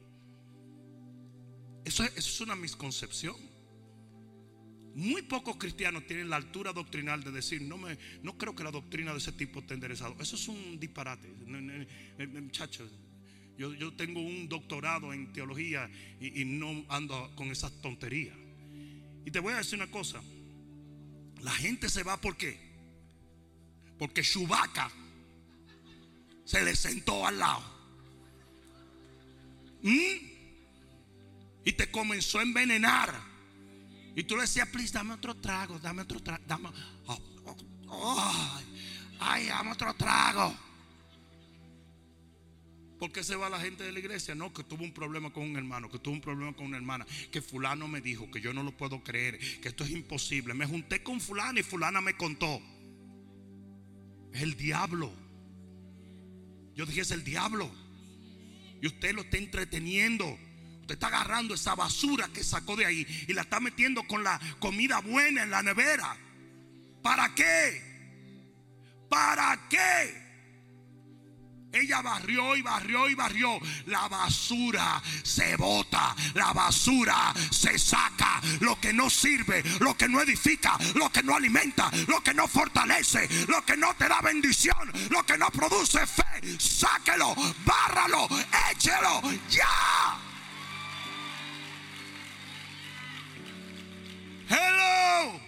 [1.89, 3.35] Eso, es una misconcepción.
[4.95, 8.71] Muy pocos cristianos tienen la altura doctrinal de decir, no, me, no creo que la
[8.71, 10.15] doctrina de ese tipo esté enderezado.
[10.21, 11.29] Eso es un disparate.
[11.29, 12.91] Muchachos,
[13.57, 18.37] yo, yo, tengo un doctorado en teología y, y, no ando con esas tonterías.
[19.25, 20.21] Y te voy a decir una cosa.
[21.41, 22.59] La gente se va ¿por qué?
[23.99, 24.93] Porque Chubaca
[26.45, 27.65] se le sentó al lado.
[29.81, 30.28] ¿Mm?
[31.69, 33.13] Y te comenzó a envenenar.
[34.17, 36.71] Y tú le decías, please, dame otro trago, dame otro trago, dame,
[37.05, 37.19] oh,
[37.89, 38.61] oh,
[39.21, 40.57] ay, dame otro trago.
[42.99, 44.35] ¿Por qué se va la gente de la iglesia?
[44.35, 47.07] No, que tuvo un problema con un hermano, que tuvo un problema con una hermana,
[47.31, 50.55] que fulano me dijo, que yo no lo puedo creer, que esto es imposible.
[50.55, 52.63] Me junté con fulano y fulana me contó.
[54.33, 55.13] Es el diablo.
[56.75, 57.71] Yo dije, es el diablo.
[58.81, 60.48] Y usted lo está entreteniendo.
[60.89, 64.41] Usted está agarrando esa basura que sacó de ahí y la está metiendo con la
[64.59, 66.17] comida buena en la nevera.
[67.03, 67.83] ¿Para qué?
[69.07, 70.17] ¿Para qué?
[71.75, 73.61] Ella barrió y barrió y barrió.
[73.85, 76.17] La basura se bota.
[76.33, 78.41] La basura se saca.
[78.61, 82.49] Lo que no sirve, lo que no edifica, lo que no alimenta, lo que no
[82.49, 86.59] fortalece, lo que no te da bendición, lo que no produce fe.
[86.59, 87.35] Sáquelo,
[87.67, 88.27] bárralo,
[88.71, 89.21] échelo.
[89.51, 90.28] Ya.
[94.49, 95.39] Hello.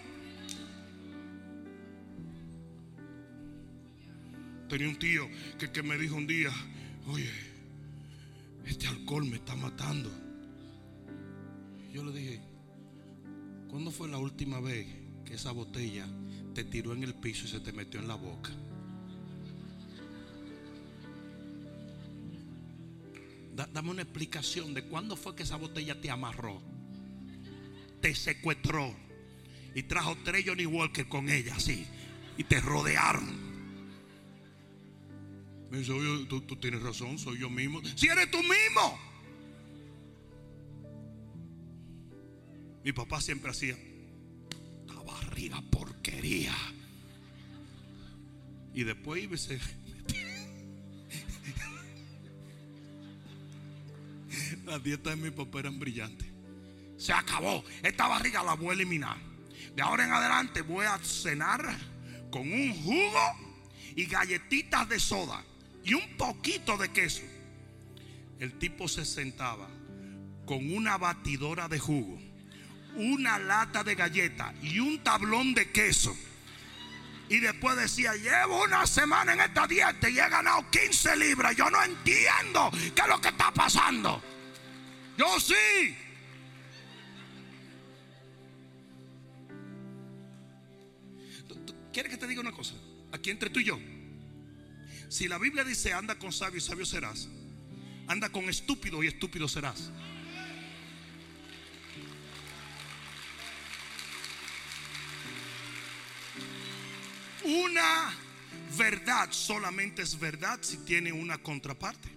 [4.68, 6.50] Tenía un tío que, que me dijo un día,
[7.08, 7.30] oye,
[8.66, 10.10] este alcohol me está matando.
[11.92, 12.40] Yo le dije,
[13.68, 14.86] ¿cuándo fue la última vez
[15.24, 16.06] que esa botella
[16.54, 18.50] te tiró en el piso y se te metió en la boca?
[23.72, 26.62] dame una explicación de cuándo fue que esa botella te amarró
[28.00, 28.94] te secuestró
[29.74, 31.86] y trajo tres Johnny Walker con ella, así,
[32.36, 33.50] y te rodearon.
[35.70, 37.80] Me dice, oye, tú, tienes razón, soy yo mismo.
[37.94, 38.98] Si eres tú mismo.
[42.82, 46.54] Mi papá siempre hacía, esta barriga porquería.
[48.74, 49.60] Y después iba se
[54.64, 56.29] Las dietas de mi papá eran brillantes
[57.00, 57.64] se acabó.
[57.82, 59.16] Esta barriga la voy a eliminar.
[59.74, 61.76] De ahora en adelante voy a cenar
[62.30, 63.56] con un jugo
[63.96, 65.42] y galletitas de soda
[65.82, 67.22] y un poquito de queso.
[68.38, 69.68] El tipo se sentaba
[70.44, 72.20] con una batidora de jugo,
[72.96, 76.14] una lata de galleta y un tablón de queso.
[77.30, 81.56] Y después decía, llevo una semana en esta dieta y he ganado 15 libras.
[81.56, 84.20] Yo no entiendo qué es lo que está pasando.
[85.16, 85.96] Yo sí.
[91.92, 92.74] ¿Quiere que te diga una cosa?
[93.12, 93.78] Aquí entre tú y yo.
[95.08, 97.28] Si la Biblia dice anda con sabio y sabio serás,
[98.06, 99.90] anda con estúpido y estúpido serás.
[107.44, 108.14] Una
[108.76, 112.08] verdad solamente es verdad si tiene una contraparte.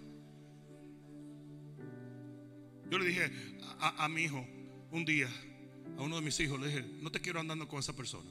[2.90, 3.32] Yo le dije
[3.80, 4.46] a, mi hijo
[4.92, 5.28] un día,
[5.98, 8.30] a uno de mis hijos, le dije, no te quiero andando con esa persona.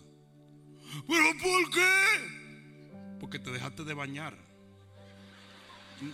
[1.06, 3.18] ¿Pero por qué?
[3.20, 4.36] Porque te dejaste de bañar.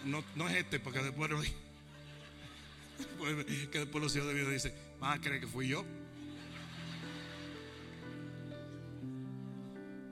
[0.05, 1.31] No, no es este, porque después,
[3.73, 5.85] que después los hijos de vida dicen, más cree que fui yo.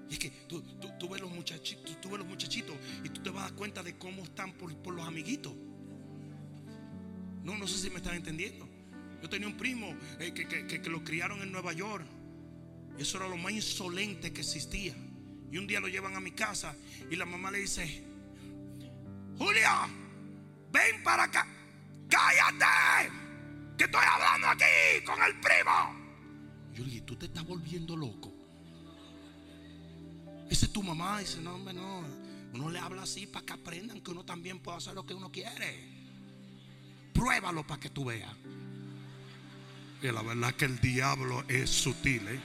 [0.08, 0.62] Y es que tú,
[1.10, 3.98] ves los muchachitos, tú, ves los muchachitos y tú te vas a dar cuenta de
[3.98, 5.52] cómo están por, los amiguitos.
[7.42, 8.68] No, no sé si me están entendiendo.
[9.22, 12.06] Yo tenía un primo eh, que, lo criaron en Nueva York.
[12.98, 14.94] Eso era lo más insolente que existía.
[15.50, 16.74] Y un día lo llevan a mi casa
[17.10, 18.04] y la mamá le dice,
[19.38, 19.88] Julia,
[20.72, 21.46] ven para acá.
[22.08, 23.10] Cállate,
[23.76, 26.06] que estoy hablando aquí con el primo.
[26.72, 28.32] Yo le dije, tú te estás volviendo loco.
[30.50, 31.20] Esa es tu mamá.
[31.20, 32.04] Dice, no, hombre, no.
[32.54, 35.30] Uno le habla así para que aprendan que uno también puede hacer lo que uno
[35.30, 35.96] quiere.
[37.12, 38.34] Pruébalo para que tú veas.
[40.02, 42.28] Y la verdad que el diablo es sutil.
[42.28, 42.40] ¿eh?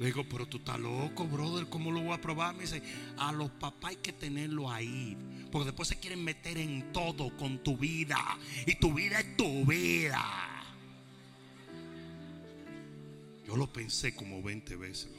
[0.00, 1.66] Le digo, pero tú estás loco, brother.
[1.66, 2.54] ¿Cómo lo voy a probar?
[2.54, 2.82] Me dice,
[3.18, 5.14] a los papás hay que tenerlo ahí.
[5.52, 8.16] Porque después se quieren meter en todo con tu vida.
[8.66, 10.24] Y tu vida es tu vida.
[13.46, 15.10] Yo lo pensé como 20 veces.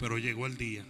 [0.00, 0.84] Pero llegó el día.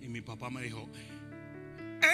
[0.00, 0.88] Y mi papá me dijo,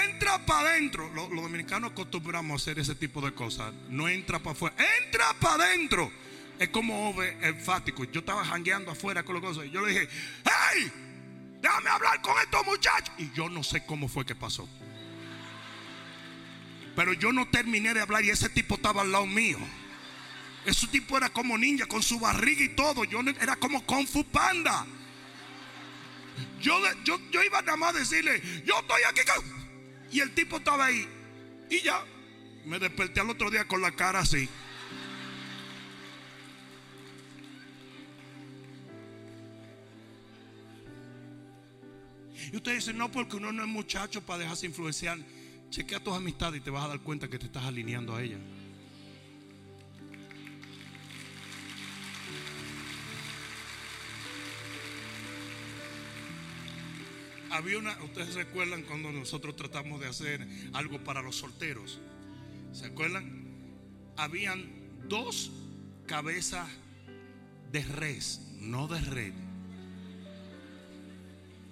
[0.04, 1.10] entra para adentro.
[1.14, 3.72] Los, dominicanos acostumbramos a hacer ese tipo de cosas.
[3.88, 6.10] No entra para afuera, entra para adentro.
[6.58, 8.04] Es como enfático.
[8.04, 9.66] Yo estaba jangueando afuera con los cosas.
[9.66, 10.08] Y yo le dije,
[10.44, 10.92] hey,
[11.60, 13.14] déjame hablar con estos muchachos.
[13.18, 14.68] Y yo no sé cómo fue que pasó.
[16.94, 19.58] Pero yo no terminé de hablar y ese tipo estaba al lado mío.
[20.66, 23.04] Ese tipo era como ninja con su barriga y todo.
[23.04, 24.86] Yo era como Kung Fu Panda.
[26.60, 29.20] Yo, yo, yo iba nada más a decirle, yo estoy aquí.
[30.12, 31.06] Y el tipo estaba ahí.
[31.70, 32.04] Y ya
[32.66, 34.48] me desperté al otro día con la cara así.
[42.52, 45.18] Y usted dice, no, porque uno no es muchacho para dejarse influenciar.
[45.70, 48.38] Chequea tus amistades y te vas a dar cuenta que te estás alineando a ella.
[57.50, 62.00] Había una, ustedes recuerdan cuando nosotros tratamos de hacer algo para los solteros.
[62.72, 63.44] ¿Se acuerdan?
[64.16, 64.70] Habían
[65.08, 65.50] dos
[66.06, 66.68] cabezas
[67.72, 69.32] de res, no de red.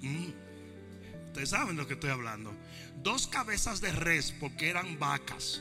[0.01, 0.33] Mm.
[1.29, 2.53] Ustedes saben lo que estoy hablando.
[3.03, 5.61] Dos cabezas de res, porque eran vacas,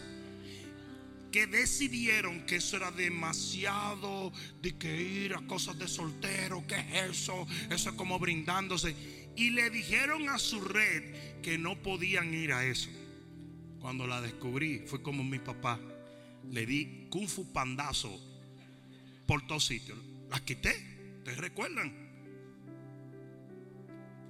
[1.32, 7.12] que decidieron que eso era demasiado de que ir a cosas de soltero, que es
[7.12, 8.96] eso, eso es como brindándose.
[9.38, 12.90] Y le dijeron a su red que no podían ir a eso.
[13.80, 15.80] Cuando la descubrí, fue como mi papá.
[16.50, 18.20] Le di kung fu pandazo
[19.28, 20.00] por todos sitios.
[20.32, 20.74] Las quité,
[21.20, 21.94] ¿ustedes recuerdan?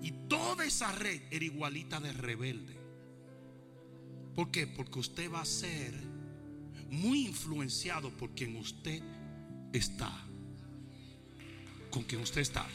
[0.02, 2.76] Y toda esa red era igualita de rebelde.
[4.36, 4.68] ¿Por qué?
[4.68, 5.94] Porque usted va a ser
[6.90, 9.02] muy influenciado por quien usted
[9.72, 10.12] está.
[11.90, 12.68] Con quien usted está.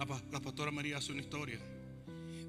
[0.00, 1.60] La, pastora María hace una historia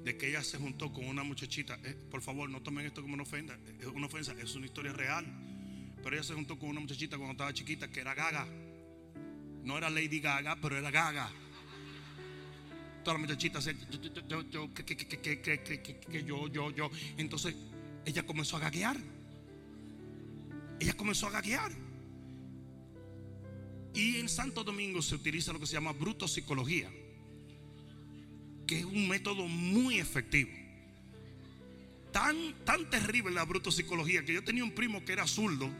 [0.02, 1.78] de que ella se juntó con una muchachita.
[1.84, 3.58] Eh, por favor, no tomen esto como una ofensa.
[3.78, 5.26] Es una ofensa, es una historia real.
[6.02, 8.46] Pero ella se juntó con una muchachita cuando estaba chiquita que era gaga.
[9.64, 11.30] No era Lady Gaga, pero era gaga.
[13.04, 13.68] Todas las muchachitas,
[14.26, 16.90] yo, yo, que, que, yo, yo, yo.
[17.18, 17.54] Entonces
[18.06, 18.96] ella comenzó a gaguear.
[20.80, 21.70] Ella comenzó a gaguear.
[23.94, 26.90] Y en Santo Domingo se utiliza lo que se llama bruto psicología,
[28.92, 30.50] un método muy efectivo.
[32.12, 35.70] Tan, tan terrible la bruto psicología que yo tenía un primo que era zurdo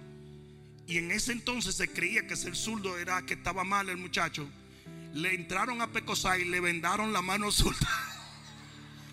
[0.87, 4.49] y en ese entonces se creía que ser zurdo era que estaba mal el muchacho.
[5.15, 7.89] Le entraron a pecosar y le vendaron la mano zurda.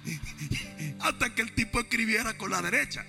[1.00, 3.06] Hasta que el tipo escribiera con la derecha.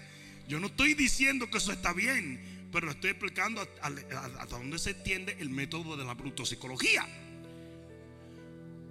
[0.49, 5.36] Yo no estoy diciendo que eso está bien, pero estoy explicando hasta dónde se entiende
[5.38, 7.07] el método de la brutopsicología.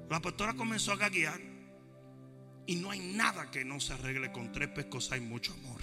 [0.10, 1.49] La pastora comenzó a gaguear
[2.70, 5.82] Y no hay nada que no se arregle con tres pescos, hay mucho amor.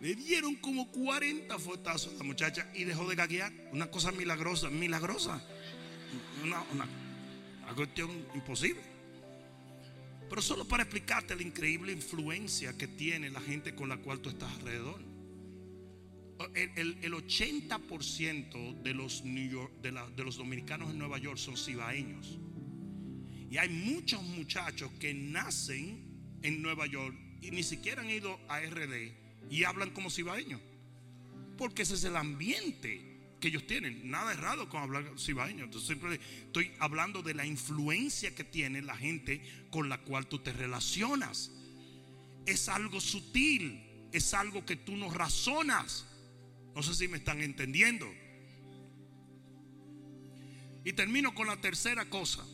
[0.00, 3.52] Le dieron como 40 fotazos a la muchacha y dejó de gaguear.
[3.72, 5.42] Una cosa milagrosa, milagrosa.
[6.44, 6.86] Una, una,
[7.74, 8.82] cuestión imposible.
[10.28, 14.28] Pero solo para explicarte la increíble influencia que tiene la gente con la cual tú
[14.28, 15.00] estás alrededor.
[16.54, 21.56] El, el- el 80% de los, de, la- de los dominicanos en Nueva York son
[21.56, 22.38] cibaeños.
[23.50, 28.60] Y hay muchos muchachos que nacen en Nueva York y ni siquiera han ido a
[28.60, 29.12] RD
[29.50, 30.60] y hablan como cibaeños.
[31.56, 34.10] Porque ese es el ambiente que ellos tienen.
[34.10, 35.64] Nada errado con hablar cibaeño.
[35.64, 40.40] Entonces, siempre estoy hablando de la influencia que tiene la gente con la cual tú
[40.40, 41.52] te relacionas.
[42.46, 43.80] Es algo sutil,
[44.12, 46.06] es algo que tú no razonas.
[46.74, 48.12] No sé si me están entendiendo.
[50.84, 52.44] Y termino con la tercera cosa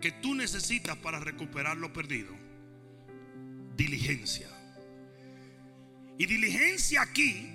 [0.00, 2.34] que tú necesitas para recuperar lo perdido.
[3.76, 4.48] Diligencia.
[6.18, 7.50] Y diligencia aquí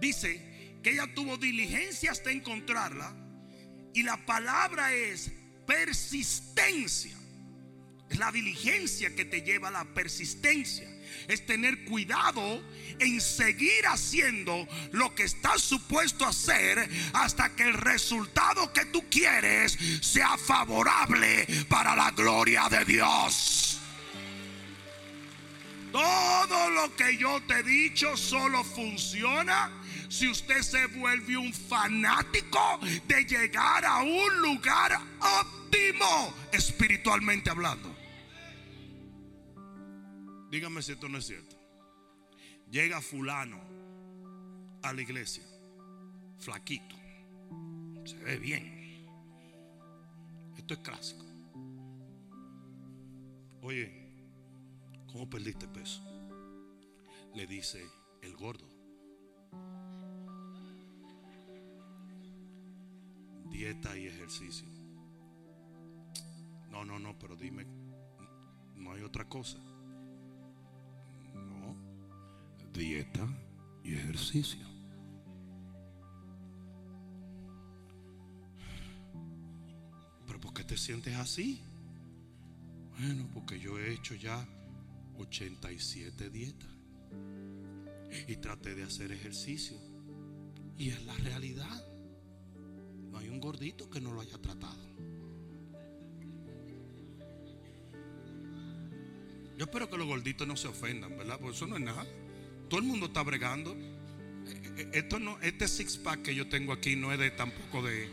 [0.00, 3.14] dice que ella tuvo diligencia hasta encontrarla.
[3.94, 5.32] Y la palabra es
[5.66, 7.16] persistencia.
[8.08, 10.88] Es la diligencia que te lleva a la persistencia.
[11.28, 12.62] Es tener cuidado
[12.98, 19.04] en seguir haciendo lo que estás supuesto a hacer hasta que el resultado que tú
[19.10, 23.78] quieres sea favorable para la gloria de Dios.
[25.92, 29.70] Todo lo que yo te he dicho solo funciona
[30.08, 37.91] si usted se vuelve un fanático de llegar a un lugar óptimo espiritualmente hablando.
[40.52, 41.56] Dígame si esto no es cierto.
[42.70, 43.58] Llega fulano
[44.82, 45.42] a la iglesia,
[46.36, 46.94] flaquito,
[48.04, 49.06] se ve bien.
[50.58, 51.24] Esto es clásico.
[53.62, 53.90] Oye,
[55.10, 56.02] ¿cómo perdiste peso?
[57.34, 57.82] Le dice
[58.20, 58.68] el gordo.
[63.48, 64.68] Dieta y ejercicio.
[66.68, 67.64] No, no, no, pero dime,
[68.74, 69.71] no hay otra cosa.
[71.34, 71.76] No,
[72.72, 73.26] dieta
[73.84, 74.66] y ejercicio.
[80.26, 81.62] Pero ¿por qué te sientes así?
[82.98, 84.46] Bueno, porque yo he hecho ya
[85.16, 86.70] 87 dietas.
[88.28, 89.76] Y traté de hacer ejercicio.
[90.76, 91.86] Y es la realidad.
[93.10, 94.92] No hay un gordito que no lo haya tratado.
[99.62, 101.38] Yo espero que los gorditos no se ofendan, ¿verdad?
[101.38, 102.04] Porque eso no es nada.
[102.68, 103.70] Todo el mundo está bregando.
[103.70, 107.80] Eh, eh, Esto no, este six pack que yo tengo aquí no es de tampoco
[107.80, 108.08] de.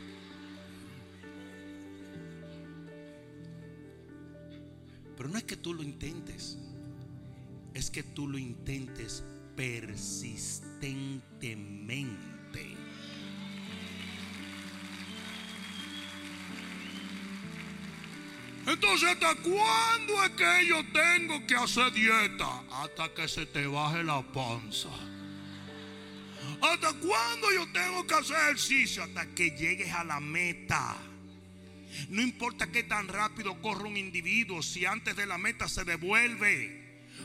[5.17, 6.59] Pero no es que tú lo intentes,
[7.73, 9.23] es que tú lo intentes
[9.55, 12.28] persistentemente.
[18.69, 22.63] Entonces, ¿hasta cuándo es que yo tengo que hacer dieta?
[22.71, 24.89] Hasta que se te baje la panza.
[26.61, 29.03] ¿Hasta cuándo yo tengo que hacer ejercicio?
[29.03, 30.97] Hasta que llegues a la meta.
[32.09, 36.79] No importa qué tan rápido corra un individuo, si antes de la meta se devuelve.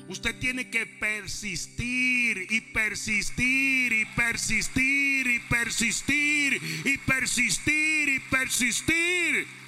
[0.08, 9.63] Usted tiene que persistir y persistir y persistir y persistir y persistir y persistir.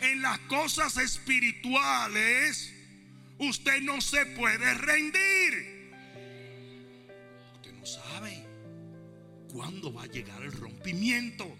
[0.00, 2.72] En las cosas espirituales,
[3.38, 5.92] usted no se puede rendir.
[7.54, 8.46] Usted no sabe
[9.52, 11.56] cuándo va a llegar el rompimiento.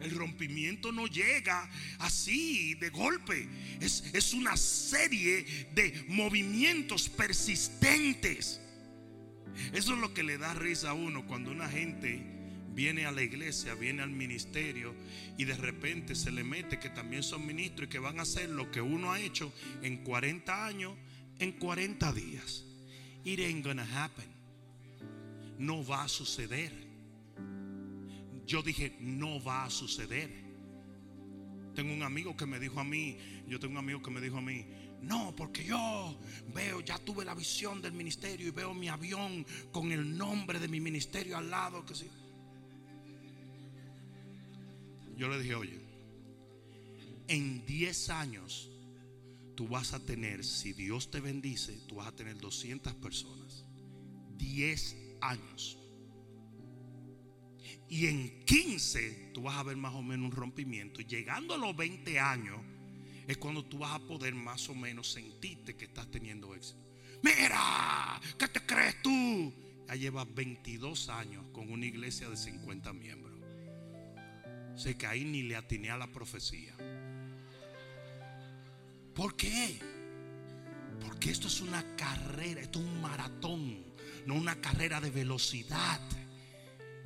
[0.00, 1.68] El rompimiento no llega
[1.98, 3.48] así de golpe.
[3.80, 5.42] Es, es una serie
[5.74, 8.60] de movimientos persistentes.
[9.72, 12.37] Eso es lo que le da risa a uno cuando una gente
[12.78, 14.94] viene a la iglesia, viene al ministerio
[15.36, 18.50] y de repente se le mete que también son ministros y que van a hacer
[18.50, 19.52] lo que uno ha hecho
[19.82, 20.94] en 40 años,
[21.40, 22.64] en 40 días.
[23.24, 24.28] It ain't gonna happen.
[25.58, 26.70] No va a suceder.
[28.46, 30.30] Yo dije, no va a suceder.
[31.74, 33.18] Tengo un amigo que me dijo a mí,
[33.48, 34.64] yo tengo un amigo que me dijo a mí,
[35.02, 36.16] no, porque yo
[36.54, 40.68] veo, ya tuve la visión del ministerio y veo mi avión con el nombre de
[40.68, 41.84] mi ministerio al lado.
[41.84, 42.08] Que sí.
[45.18, 45.80] Yo le dije, oye,
[47.26, 48.70] en 10 años
[49.56, 53.64] tú vas a tener, si Dios te bendice, tú vas a tener 200 personas.
[54.36, 55.76] 10 años.
[57.88, 61.00] Y en 15 tú vas a ver más o menos un rompimiento.
[61.00, 62.60] Llegando a los 20 años
[63.26, 66.78] es cuando tú vas a poder más o menos sentirte que estás teniendo éxito.
[67.22, 69.52] Mira, ¿qué te crees tú?
[69.88, 73.27] Ya llevas 22 años con una iglesia de 50 miembros.
[74.82, 76.72] Que ahí ni le atiné a la profecía.
[79.12, 79.78] ¿Por qué?
[81.04, 83.84] Porque esto es una carrera, esto es un maratón,
[84.24, 86.00] no una carrera de velocidad.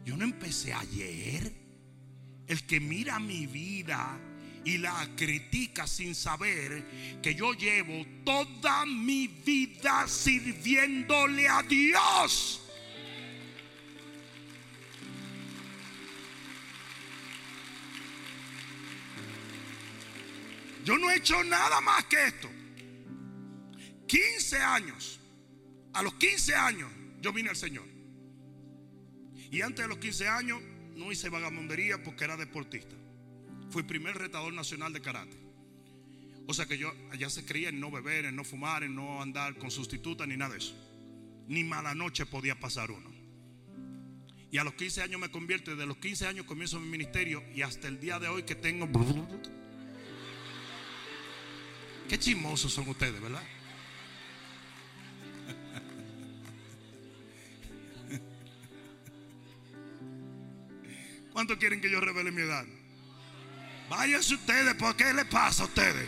[0.05, 1.53] Yo no empecé ayer.
[2.47, 4.21] El que mira mi vida
[4.65, 12.62] y la critica sin saber que yo llevo toda mi vida sirviéndole a Dios.
[21.13, 22.49] He hecho nada más que esto.
[24.07, 25.21] 15 años.
[25.95, 26.91] A los 15 años
[27.21, 27.87] yo vine al Señor.
[29.51, 30.61] Y antes de los 15 años
[30.97, 32.97] no hice vagamundería porque era deportista.
[33.71, 35.37] Fui primer retador nacional de karate.
[36.47, 39.23] O sea que yo allá se creía en no beber, en no fumar, en no
[39.23, 40.75] andar con sustituta ni nada de eso.
[41.49, 43.11] Ni mala noche podía pasar uno.
[44.51, 47.63] Y a los 15 años me convierto, de los 15 años comienzo mi ministerio y
[47.63, 48.87] hasta el día de hoy que tengo...
[52.13, 53.43] Qué chismosos son ustedes, ¿verdad?
[61.33, 62.67] ¿Cuánto quieren que yo revele mi edad?
[63.89, 66.07] Váyanse ustedes, ¿por qué le pasa a ustedes?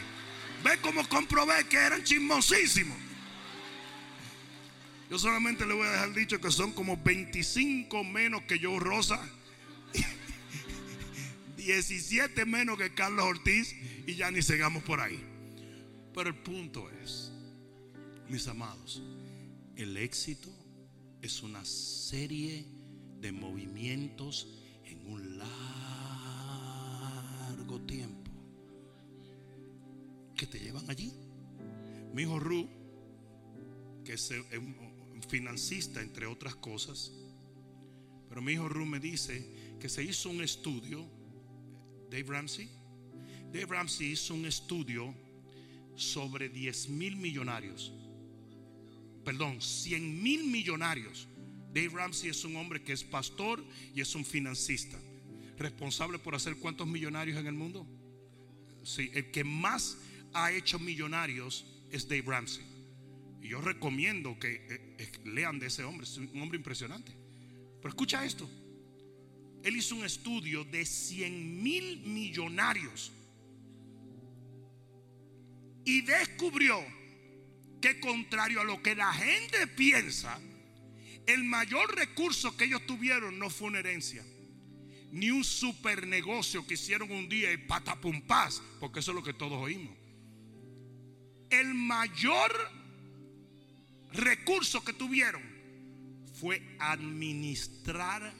[0.63, 2.99] Ve cómo comprobé que eran chismosísimos.
[5.09, 9.27] Yo solamente le voy a dejar dicho que son como 25 menos que yo, Rosa.
[11.57, 13.75] 17 menos que Carlos Ortiz.
[14.07, 15.34] Y ya ni sigamos por ahí.
[16.15, 17.33] Pero el punto es,
[18.29, 19.03] mis amados,
[19.75, 20.49] el éxito
[21.21, 22.65] es una serie
[23.21, 24.47] de movimientos
[24.85, 25.39] en un
[27.49, 28.31] largo tiempo
[30.37, 31.13] que te llevan allí.
[32.13, 32.69] Mi hijo Ru,
[34.05, 37.11] que es un financista entre otras cosas,
[38.29, 41.05] pero mi hijo Ru me dice que se hizo un estudio,
[42.09, 42.71] Dave Ramsey,
[43.53, 45.24] Dave Ramsey hizo un estudio
[45.97, 47.93] sobre 10 mil millonarios,
[49.25, 51.29] perdón, 100 mil millonarios
[51.75, 54.97] Dave Ramsey es un hombre que es pastor y es un financista.
[55.59, 57.85] Responsable por hacer cuántos millonarios en el mundo.
[58.85, 59.99] Sí, el que más
[60.35, 62.65] ha hecho millonarios es Dave Ramsey.
[63.43, 66.05] Y yo recomiendo que eh, eh, lean de ese hombre.
[66.05, 67.11] Es un hombre impresionante.
[67.79, 68.49] Pero escucha esto.
[69.65, 73.11] Él hizo un estudio de 100 mil millonarios.
[75.85, 76.85] Y descubrió
[77.81, 80.41] que contrario a lo que la gente piensa,
[81.27, 84.25] el mayor recurso que ellos tuvieron no fue una herencia,
[85.13, 89.33] ni un super negocio que hicieron un día y paz porque eso es lo que
[89.33, 89.97] todos oímos.
[91.51, 92.53] El mayor
[94.13, 95.43] recurso que tuvieron
[96.35, 98.33] fue administrar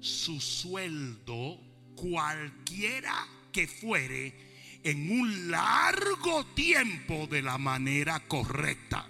[0.00, 1.60] su sueldo,
[1.96, 4.49] cualquiera que fuere,
[4.82, 9.06] en un largo tiempo de la manera correcta.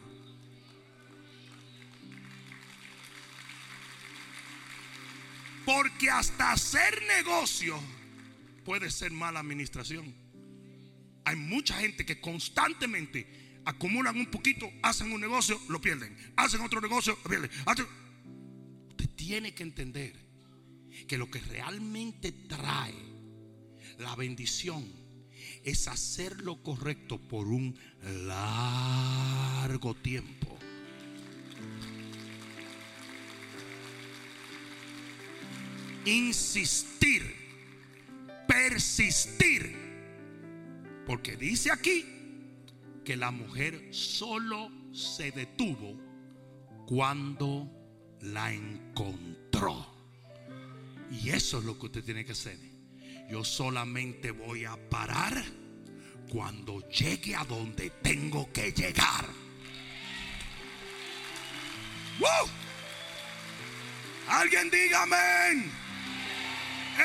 [5.64, 7.78] Porque hasta hacer negocio
[8.64, 10.14] puede ser mala administración.
[11.24, 16.16] Hay mucha gente que constantemente acumulan un poquito, hacen un negocio, lo pierden.
[16.36, 17.50] Hacen otro negocio, lo pierden.
[18.88, 20.16] Usted tiene que entender
[21.06, 22.94] que lo que realmente trae
[23.98, 24.99] la bendición
[25.64, 27.76] es hacer lo correcto por un
[28.26, 30.50] largo tiempo.
[36.04, 37.34] insistir,
[38.46, 39.76] persistir.
[41.06, 42.04] Porque dice aquí
[43.04, 45.96] que la mujer solo se detuvo
[46.86, 47.68] cuando
[48.20, 49.86] la encontró.
[51.10, 52.69] Y eso es lo que usted tiene que hacer.
[53.30, 55.44] Yo solamente voy a parar
[56.28, 59.24] cuando llegue a donde tengo que llegar.
[64.30, 65.70] Alguien diga amén.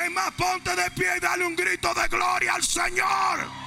[0.04, 3.66] Es más, ponte de pie y dale un grito de gloria al Señor.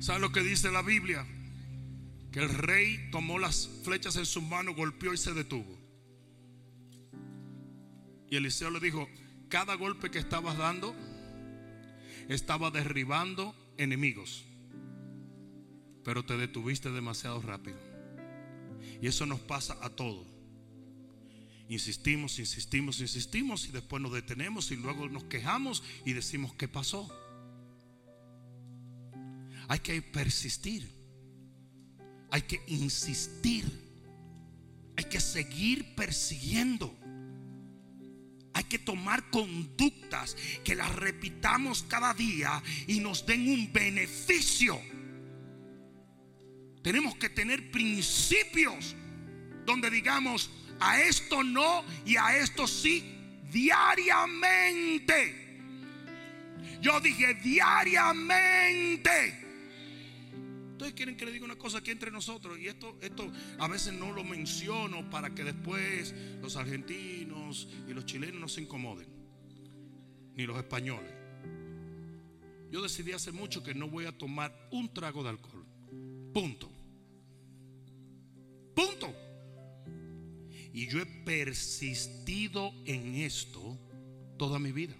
[0.00, 1.26] ¿Sabe lo que dice la Biblia?
[2.32, 5.79] Que el rey tomó las flechas en sus manos, golpeó y se detuvo.
[8.30, 9.08] Y Eliseo le dijo,
[9.48, 10.94] cada golpe que estabas dando
[12.28, 14.44] estaba derribando enemigos,
[16.04, 17.78] pero te detuviste demasiado rápido.
[19.02, 20.26] Y eso nos pasa a todos.
[21.68, 27.08] Insistimos, insistimos, insistimos y después nos detenemos y luego nos quejamos y decimos, ¿qué pasó?
[29.68, 30.88] Hay que persistir.
[32.30, 33.64] Hay que insistir.
[34.96, 36.99] Hay que seguir persiguiendo.
[38.60, 44.78] Hay que tomar conductas que las repitamos cada día y nos den un beneficio.
[46.82, 48.94] Tenemos que tener principios
[49.64, 53.02] donde digamos, a esto no y a esto sí,
[53.50, 55.58] diariamente.
[56.82, 59.39] Yo dije diariamente.
[60.80, 63.92] Ustedes quieren que le diga una cosa aquí entre nosotros y esto, esto a veces
[63.92, 69.06] no lo menciono para que después los argentinos y los chilenos no se incomoden,
[70.36, 71.12] ni los españoles.
[72.70, 75.66] Yo decidí hace mucho que no voy a tomar un trago de alcohol.
[76.32, 76.72] Punto.
[78.74, 79.14] Punto.
[80.72, 83.78] Y yo he persistido en esto
[84.38, 84.96] toda mi vida.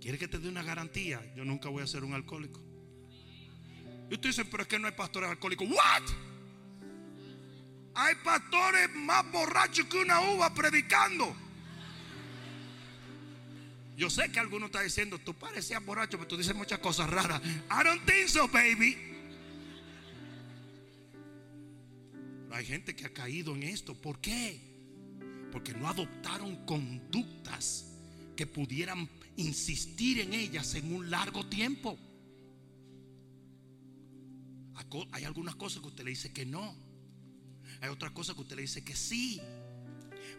[0.00, 1.20] ¿Quiere que te dé una garantía?
[1.36, 2.73] Yo nunca voy a ser un alcohólico.
[4.10, 5.68] Y usted dice, pero es que no hay pastores alcohólicos.
[5.68, 6.02] ¿What?
[7.94, 11.34] Hay pastores más borrachos que una uva predicando.
[13.96, 17.40] Yo sé que alguno está diciendo, tú parecías borracho, pero tú dices muchas cosas raras.
[17.44, 19.14] I don't think so, baby.
[22.54, 23.94] hay gente que ha caído en esto.
[23.94, 24.60] ¿Por qué?
[25.50, 27.86] Porque no adoptaron conductas
[28.36, 31.98] que pudieran insistir en ellas en un largo tiempo.
[35.12, 36.76] Hay algunas cosas que usted le dice que no.
[37.80, 39.40] Hay otras cosas que usted le dice que sí.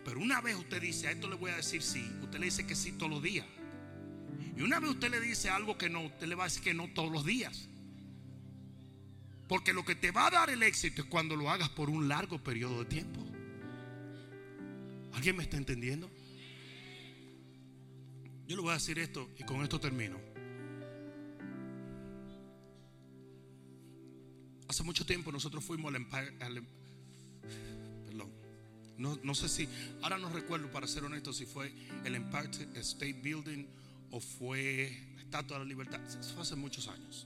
[0.04, 2.68] Pero una vez usted dice, a esto le voy a decir sí, usted le dice
[2.68, 3.46] que sí todos los días.
[4.58, 6.74] Y una vez usted le dice algo que no, usted le va a decir que
[6.74, 7.68] no todos los días.
[9.48, 12.08] Porque lo que te va a dar el éxito es cuando lo hagas por un
[12.08, 13.26] largo periodo de tiempo.
[15.14, 16.10] ¿Alguien me está entendiendo?
[18.48, 20.35] Yo le voy a decir esto y con esto termino.
[24.76, 26.34] Hace mucho tiempo nosotros fuimos al Empire.
[26.42, 26.66] Em-
[28.06, 28.30] perdón.
[28.98, 29.70] No, no, sé si,
[30.02, 31.72] ahora no recuerdo para ser honesto si fue
[32.04, 32.50] el Empire
[32.82, 33.68] State Building
[34.12, 36.02] o fue la Estatua de la Libertad.
[36.06, 37.26] Eso fue hace muchos años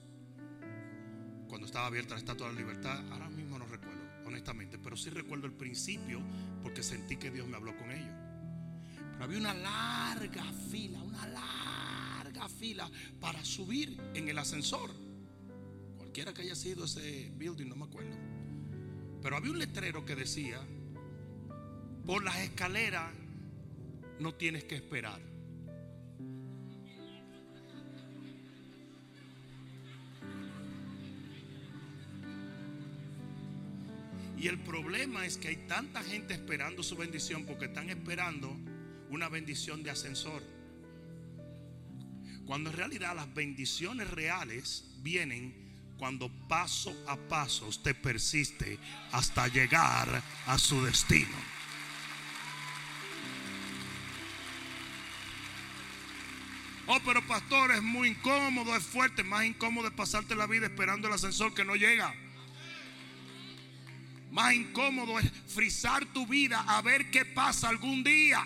[1.48, 5.10] cuando estaba abierta la Estatua de la Libertad, ahora mismo no recuerdo, honestamente, pero sí
[5.10, 6.22] recuerdo el principio
[6.62, 8.14] porque sentí que Dios me habló con ellos.
[9.14, 15.09] Pero había una larga fila, una larga fila para subir en el ascensor.
[16.20, 18.14] Cualquiera que haya sido ese building, no me acuerdo.
[19.22, 20.60] Pero había un letrero que decía,
[22.06, 23.14] por las escaleras
[24.20, 25.22] no tienes que esperar.
[34.38, 38.54] Y el problema es que hay tanta gente esperando su bendición porque están esperando
[39.10, 40.44] una bendición de ascensor.
[42.46, 45.69] Cuando en realidad las bendiciones reales vienen
[46.00, 48.80] cuando paso a paso usted persiste
[49.12, 51.36] hasta llegar a su destino.
[56.88, 61.08] Oh, pero pastor, es muy incómodo, es fuerte, más incómodo es pasarte la vida esperando
[61.08, 62.16] el ascensor que no llega.
[64.32, 68.44] Más incómodo es frizar tu vida a ver qué pasa algún día.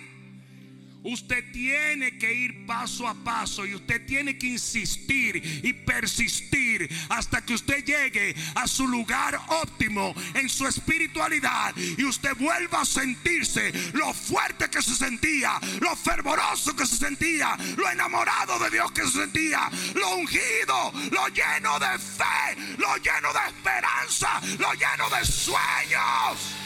[1.04, 7.42] Usted tiene que ir paso a paso y usted tiene que insistir y persistir hasta
[7.42, 13.72] que usted llegue a su lugar óptimo en su espiritualidad y usted vuelva a sentirse
[13.94, 19.04] lo fuerte que se sentía, lo fervoroso que se sentía, lo enamorado de Dios que
[19.04, 25.26] se sentía, lo ungido, lo lleno de fe, lo lleno de esperanza, lo lleno de
[25.26, 26.63] sueños.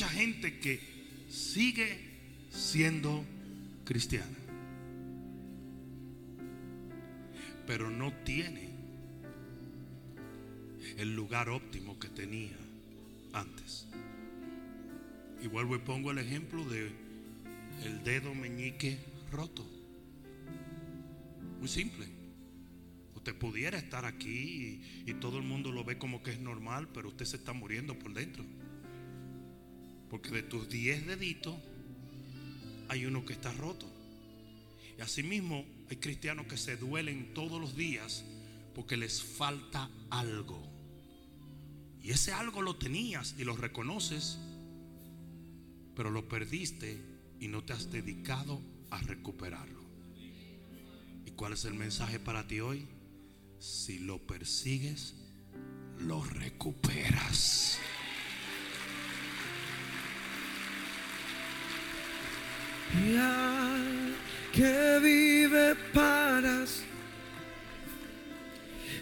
[0.00, 0.80] Mucha gente que
[1.28, 1.94] sigue
[2.48, 3.22] siendo
[3.84, 4.38] cristiana,
[7.66, 8.70] pero no tiene
[10.96, 12.56] el lugar óptimo que tenía
[13.34, 13.88] antes.
[15.52, 16.90] Vuelvo y pongo el ejemplo de
[17.84, 18.96] el dedo meñique
[19.30, 19.68] roto.
[21.58, 22.06] Muy simple.
[23.16, 26.88] Usted pudiera estar aquí y, y todo el mundo lo ve como que es normal,
[26.88, 28.46] pero usted se está muriendo por dentro.
[30.10, 31.56] Porque de tus 10 deditos
[32.88, 33.86] hay uno que está roto.
[34.98, 38.24] Y asimismo hay cristianos que se duelen todos los días
[38.74, 40.62] porque les falta algo.
[42.02, 44.38] Y ese algo lo tenías y lo reconoces,
[45.94, 46.98] pero lo perdiste
[47.38, 49.80] y no te has dedicado a recuperarlo.
[51.26, 52.86] ¿Y cuál es el mensaje para ti hoy?
[53.58, 55.14] Si lo persigues,
[55.98, 57.78] lo recuperas.
[62.92, 64.14] Y al
[64.52, 66.20] que vive para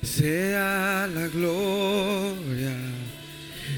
[0.02, 2.76] sea la gloria,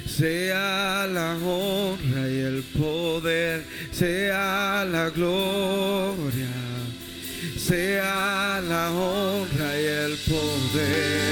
[0.07, 6.49] sea la honra y el poder, sea la gloria,
[7.57, 11.30] sea la honra y el poder.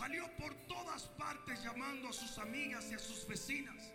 [0.00, 3.92] Salió por todas partes llamando a sus amigas y a sus vecinas.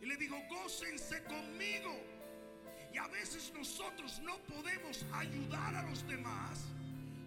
[0.00, 2.00] Y le dijo, gócense conmigo.
[2.94, 6.64] Y a veces nosotros no podemos ayudar a los demás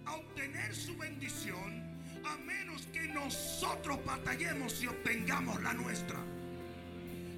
[0.05, 1.83] a obtener su bendición
[2.25, 6.17] a menos que nosotros batallemos y obtengamos la nuestra.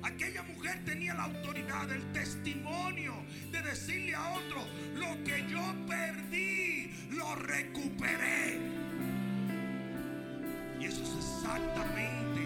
[0.03, 3.13] Aquella mujer tenía la autoridad, el testimonio
[3.51, 8.86] de decirle a otro, lo que yo perdí, lo recuperé.
[10.79, 12.41] Y eso es exactamente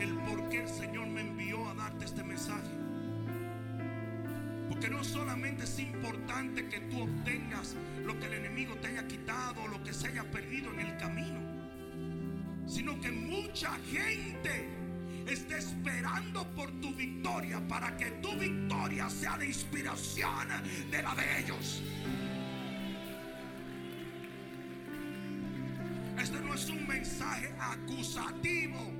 [0.00, 2.70] el por qué el Señor me envió a darte este mensaje.
[4.68, 7.74] Porque no solamente es importante que tú obtengas
[8.04, 11.40] lo que el enemigo te haya quitado, lo que se haya perdido en el camino,
[12.66, 14.68] sino que mucha gente
[15.26, 20.48] está esperando por tu victoria para que tu victoria sea de inspiración
[20.90, 21.82] de la de ellos.
[26.60, 28.92] Es un mensaje acusativo.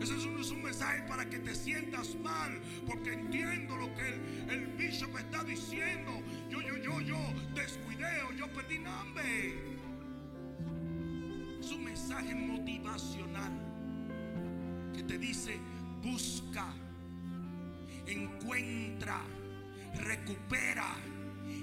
[0.00, 4.66] Ese es un, mensaje para que te sientas mal, porque entiendo lo que el, el
[4.68, 6.22] bishop está diciendo.
[6.48, 7.18] Yo, yo, yo, yo
[7.54, 9.58] descuidé o yo perdí nombre.
[11.60, 13.52] Es un mensaje motivacional
[14.94, 15.58] que te dice,
[16.02, 16.66] busca,
[18.06, 19.20] encuentra,
[19.96, 20.96] recupera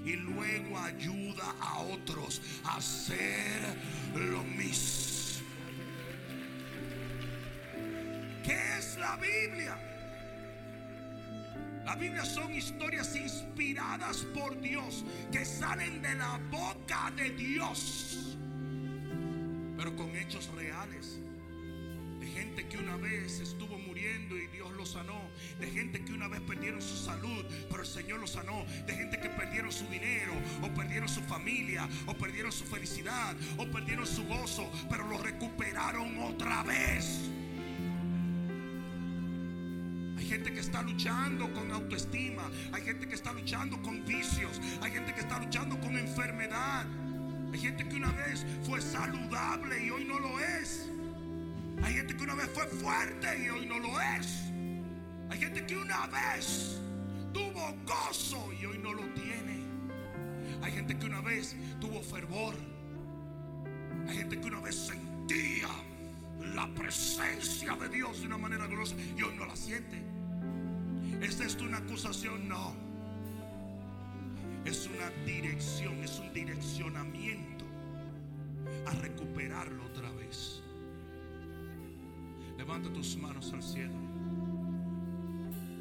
[0.06, 3.76] y luego ayuda a otros a hacer
[4.16, 5.46] lo mismo.
[8.44, 9.78] ¿Qué es la Biblia?
[11.86, 18.38] La Biblia son historias inspiradas por Dios que salen de la boca de Dios,
[19.78, 21.20] pero con hechos reales.
[22.20, 23.71] De gente que una vez estuvo
[24.02, 25.30] y Dios lo sanó.
[25.60, 28.66] De gente que una vez perdieron su salud, pero el Señor lo sanó.
[28.88, 33.66] De gente que perdieron su dinero, o perdieron su familia, o perdieron su felicidad, o
[33.68, 37.30] perdieron su gozo, pero lo recuperaron otra vez.
[40.18, 42.50] Hay gente que está luchando con autoestima.
[42.72, 44.60] Hay gente que está luchando con vicios.
[44.82, 46.86] Hay gente que está luchando con enfermedad.
[47.54, 50.90] Hay gente que una vez fue saludable y hoy no lo es.
[51.84, 54.52] Hay gente que una vez fue fuerte y hoy no lo es.
[55.30, 56.80] Hay gente que una vez
[57.34, 59.66] tuvo gozo y hoy no lo tiene.
[60.62, 62.56] Hay gente que una vez tuvo fervor.
[64.08, 65.70] Hay gente que una vez sentía
[66.54, 70.02] la presencia de Dios de una manera gloriosa y hoy no la siente.
[71.22, 72.48] ¿Es esto una acusación?
[72.48, 72.76] No.
[74.66, 77.66] Es una dirección, es un direccionamiento
[78.86, 80.11] a recuperarlo otra.
[82.62, 83.96] Levanta tus manos al cielo.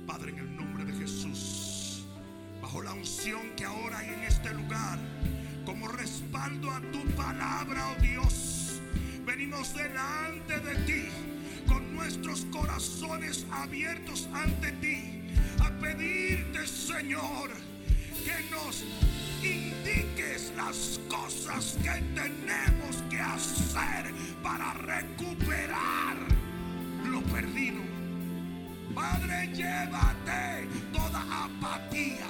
[0.07, 2.07] Padre, en el nombre de Jesús,
[2.63, 4.99] bajo la unción que ahora hay en este lugar,
[5.67, 8.81] como respaldo a tu palabra, oh Dios.
[9.27, 11.09] Venimos delante de ti
[11.69, 15.21] con nuestros corazones abiertos ante ti
[15.63, 17.51] a pedirte, Señor,
[18.25, 18.85] que nos
[19.43, 26.40] indiques las cosas que tenemos que hacer para recuperar
[27.11, 27.81] lo perdido.
[28.95, 32.27] Padre, llévate toda apatía.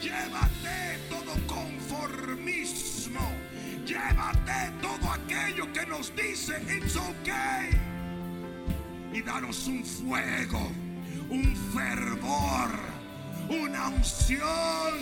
[0.00, 3.20] Llévate todo conformismo.
[3.84, 7.70] Llévate todo aquello que nos dice it's okay.
[9.12, 10.70] Y danos un fuego,
[11.28, 12.70] un fervor,
[13.48, 14.94] una unción,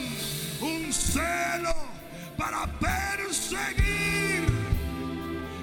[0.60, 1.74] un celo
[2.36, 4.42] para perseguir,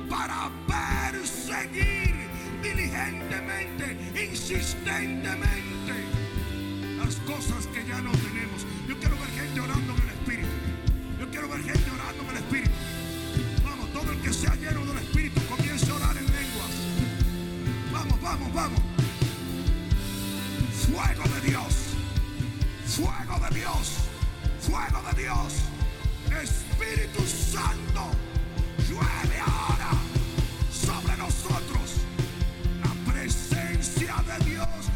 [0.09, 2.06] para perseguir
[2.61, 3.97] diligentemente,
[4.29, 5.93] insistentemente
[6.97, 8.65] las cosas que ya no tenemos.
[8.87, 10.47] Yo quiero ver gente orando en el Espíritu.
[11.19, 12.71] Yo quiero ver gente orando en el Espíritu.
[13.63, 16.71] Vamos, todo el que sea lleno del Espíritu comience a orar en lenguas.
[17.91, 18.81] Vamos, vamos, vamos.
[20.85, 21.73] Fuego de Dios.
[22.85, 23.93] Fuego de Dios.
[24.61, 25.53] Fuego de Dios.
[26.43, 28.26] Espíritu Santo.
[33.97, 34.86] Presencia de Dios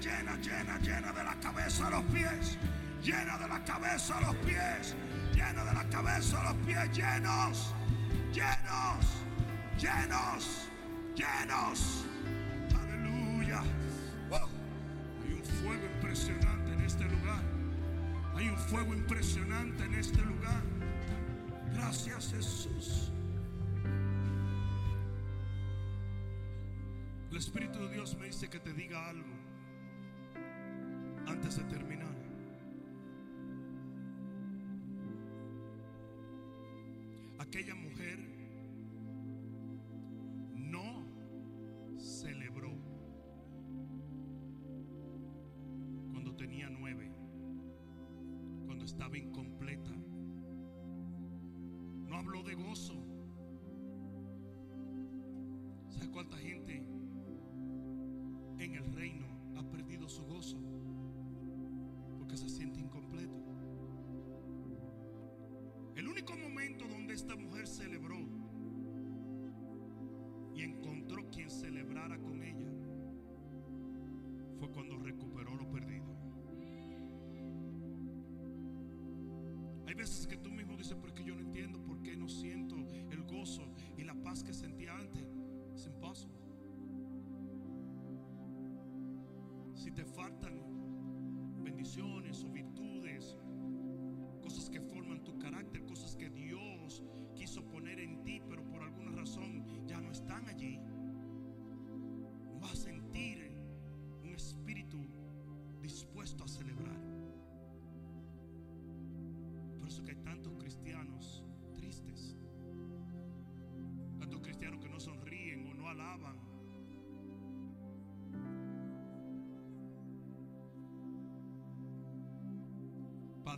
[0.00, 2.56] Llena, llena, llena, de la cabeza a los pies.
[3.02, 4.94] Llena de la cabeza a los pies.
[5.34, 6.90] Llena de la cabeza a los pies.
[6.92, 7.74] Llenos,
[8.32, 9.06] llenos,
[9.76, 10.68] llenos,
[11.16, 12.04] llenos.
[12.78, 13.60] Aleluya.
[14.28, 14.48] Wow.
[15.24, 17.42] Hay un fuego impresionante en este lugar.
[18.36, 20.62] Hay un fuego impresionante en este lugar.
[21.74, 23.10] Gracias Jesús.
[27.32, 29.57] El Espíritu de Dios me dice que te diga algo
[31.28, 32.14] antes de terminar.
[37.38, 38.18] Aquella mujer
[40.54, 41.06] no
[41.98, 42.72] celebró
[46.12, 47.12] cuando tenía nueve,
[48.66, 49.90] cuando estaba incompleta.
[52.06, 52.94] No habló de gozo.
[55.90, 56.76] ¿Sabe cuánta gente
[58.58, 59.26] en el reino
[59.56, 60.58] ha perdido su gozo?
[62.28, 63.42] Porque se siente incompleto.
[65.96, 68.18] El único momento donde esta mujer celebró
[70.54, 72.70] y encontró quien celebrara con ella
[74.58, 76.04] fue cuando recuperó lo perdido.
[79.86, 82.76] Hay veces que tú mismo dices, porque yo no entiendo por qué no siento
[83.10, 83.62] el gozo
[83.96, 85.26] y la paz que sentía antes.
[85.74, 86.36] Es imposible.
[89.72, 90.77] Si te faltan
[91.78, 93.36] bendiciones o virtudes,
[94.42, 97.04] cosas que forman tu carácter, cosas que Dios
[97.36, 100.76] quiso poner en ti, pero por alguna razón ya no están allí,
[102.50, 103.56] no vas a sentir
[104.24, 104.98] un espíritu
[105.80, 106.87] dispuesto a celebrar.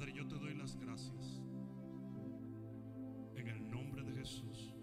[0.01, 1.43] Padre, yo te doy las gracias
[3.37, 4.75] en el nombre de Jesús,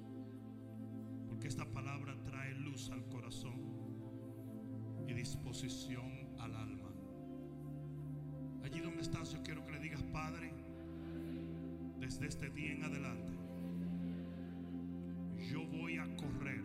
[1.27, 3.59] porque esta palabra trae luz al corazón
[5.07, 6.91] y disposición al alma.
[8.63, 10.53] Allí donde estás, yo quiero que le digas, Padre,
[11.99, 13.33] desde este día en adelante,
[15.51, 16.63] yo voy a correr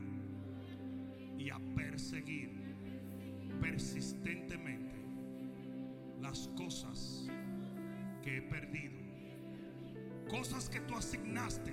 [1.38, 2.50] y a perseguir
[3.62, 5.00] persistentemente
[6.20, 7.30] las cosas
[8.22, 9.02] que he perdido
[10.30, 11.72] cosas que tú asignaste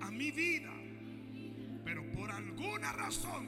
[0.00, 0.72] a mi vida,
[1.84, 3.46] pero por alguna razón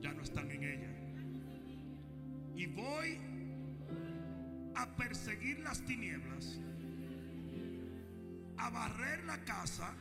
[0.00, 0.90] ya no están en ella.
[2.56, 3.18] Y voy
[4.74, 6.58] a perseguir las tinieblas,
[8.56, 9.94] a barrer la casa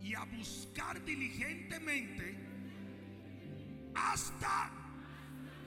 [0.00, 2.36] y a buscar diligentemente
[3.94, 4.70] hasta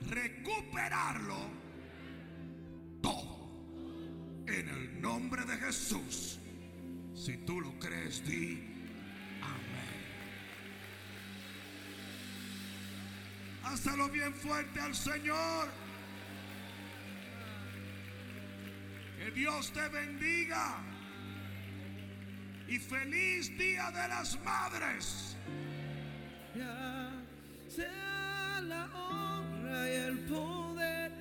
[0.09, 1.66] recuperarlo.
[4.47, 6.39] En el nombre de Jesús.
[7.13, 8.63] Si tú lo crees, di
[9.41, 9.87] amén.
[13.63, 15.67] Hazlo bien fuerte al Señor.
[19.17, 20.77] Que Dios te bendiga.
[22.69, 25.35] Y feliz Día de las Madres.
[26.55, 27.11] Ya
[27.67, 31.11] sea la honra y el poder.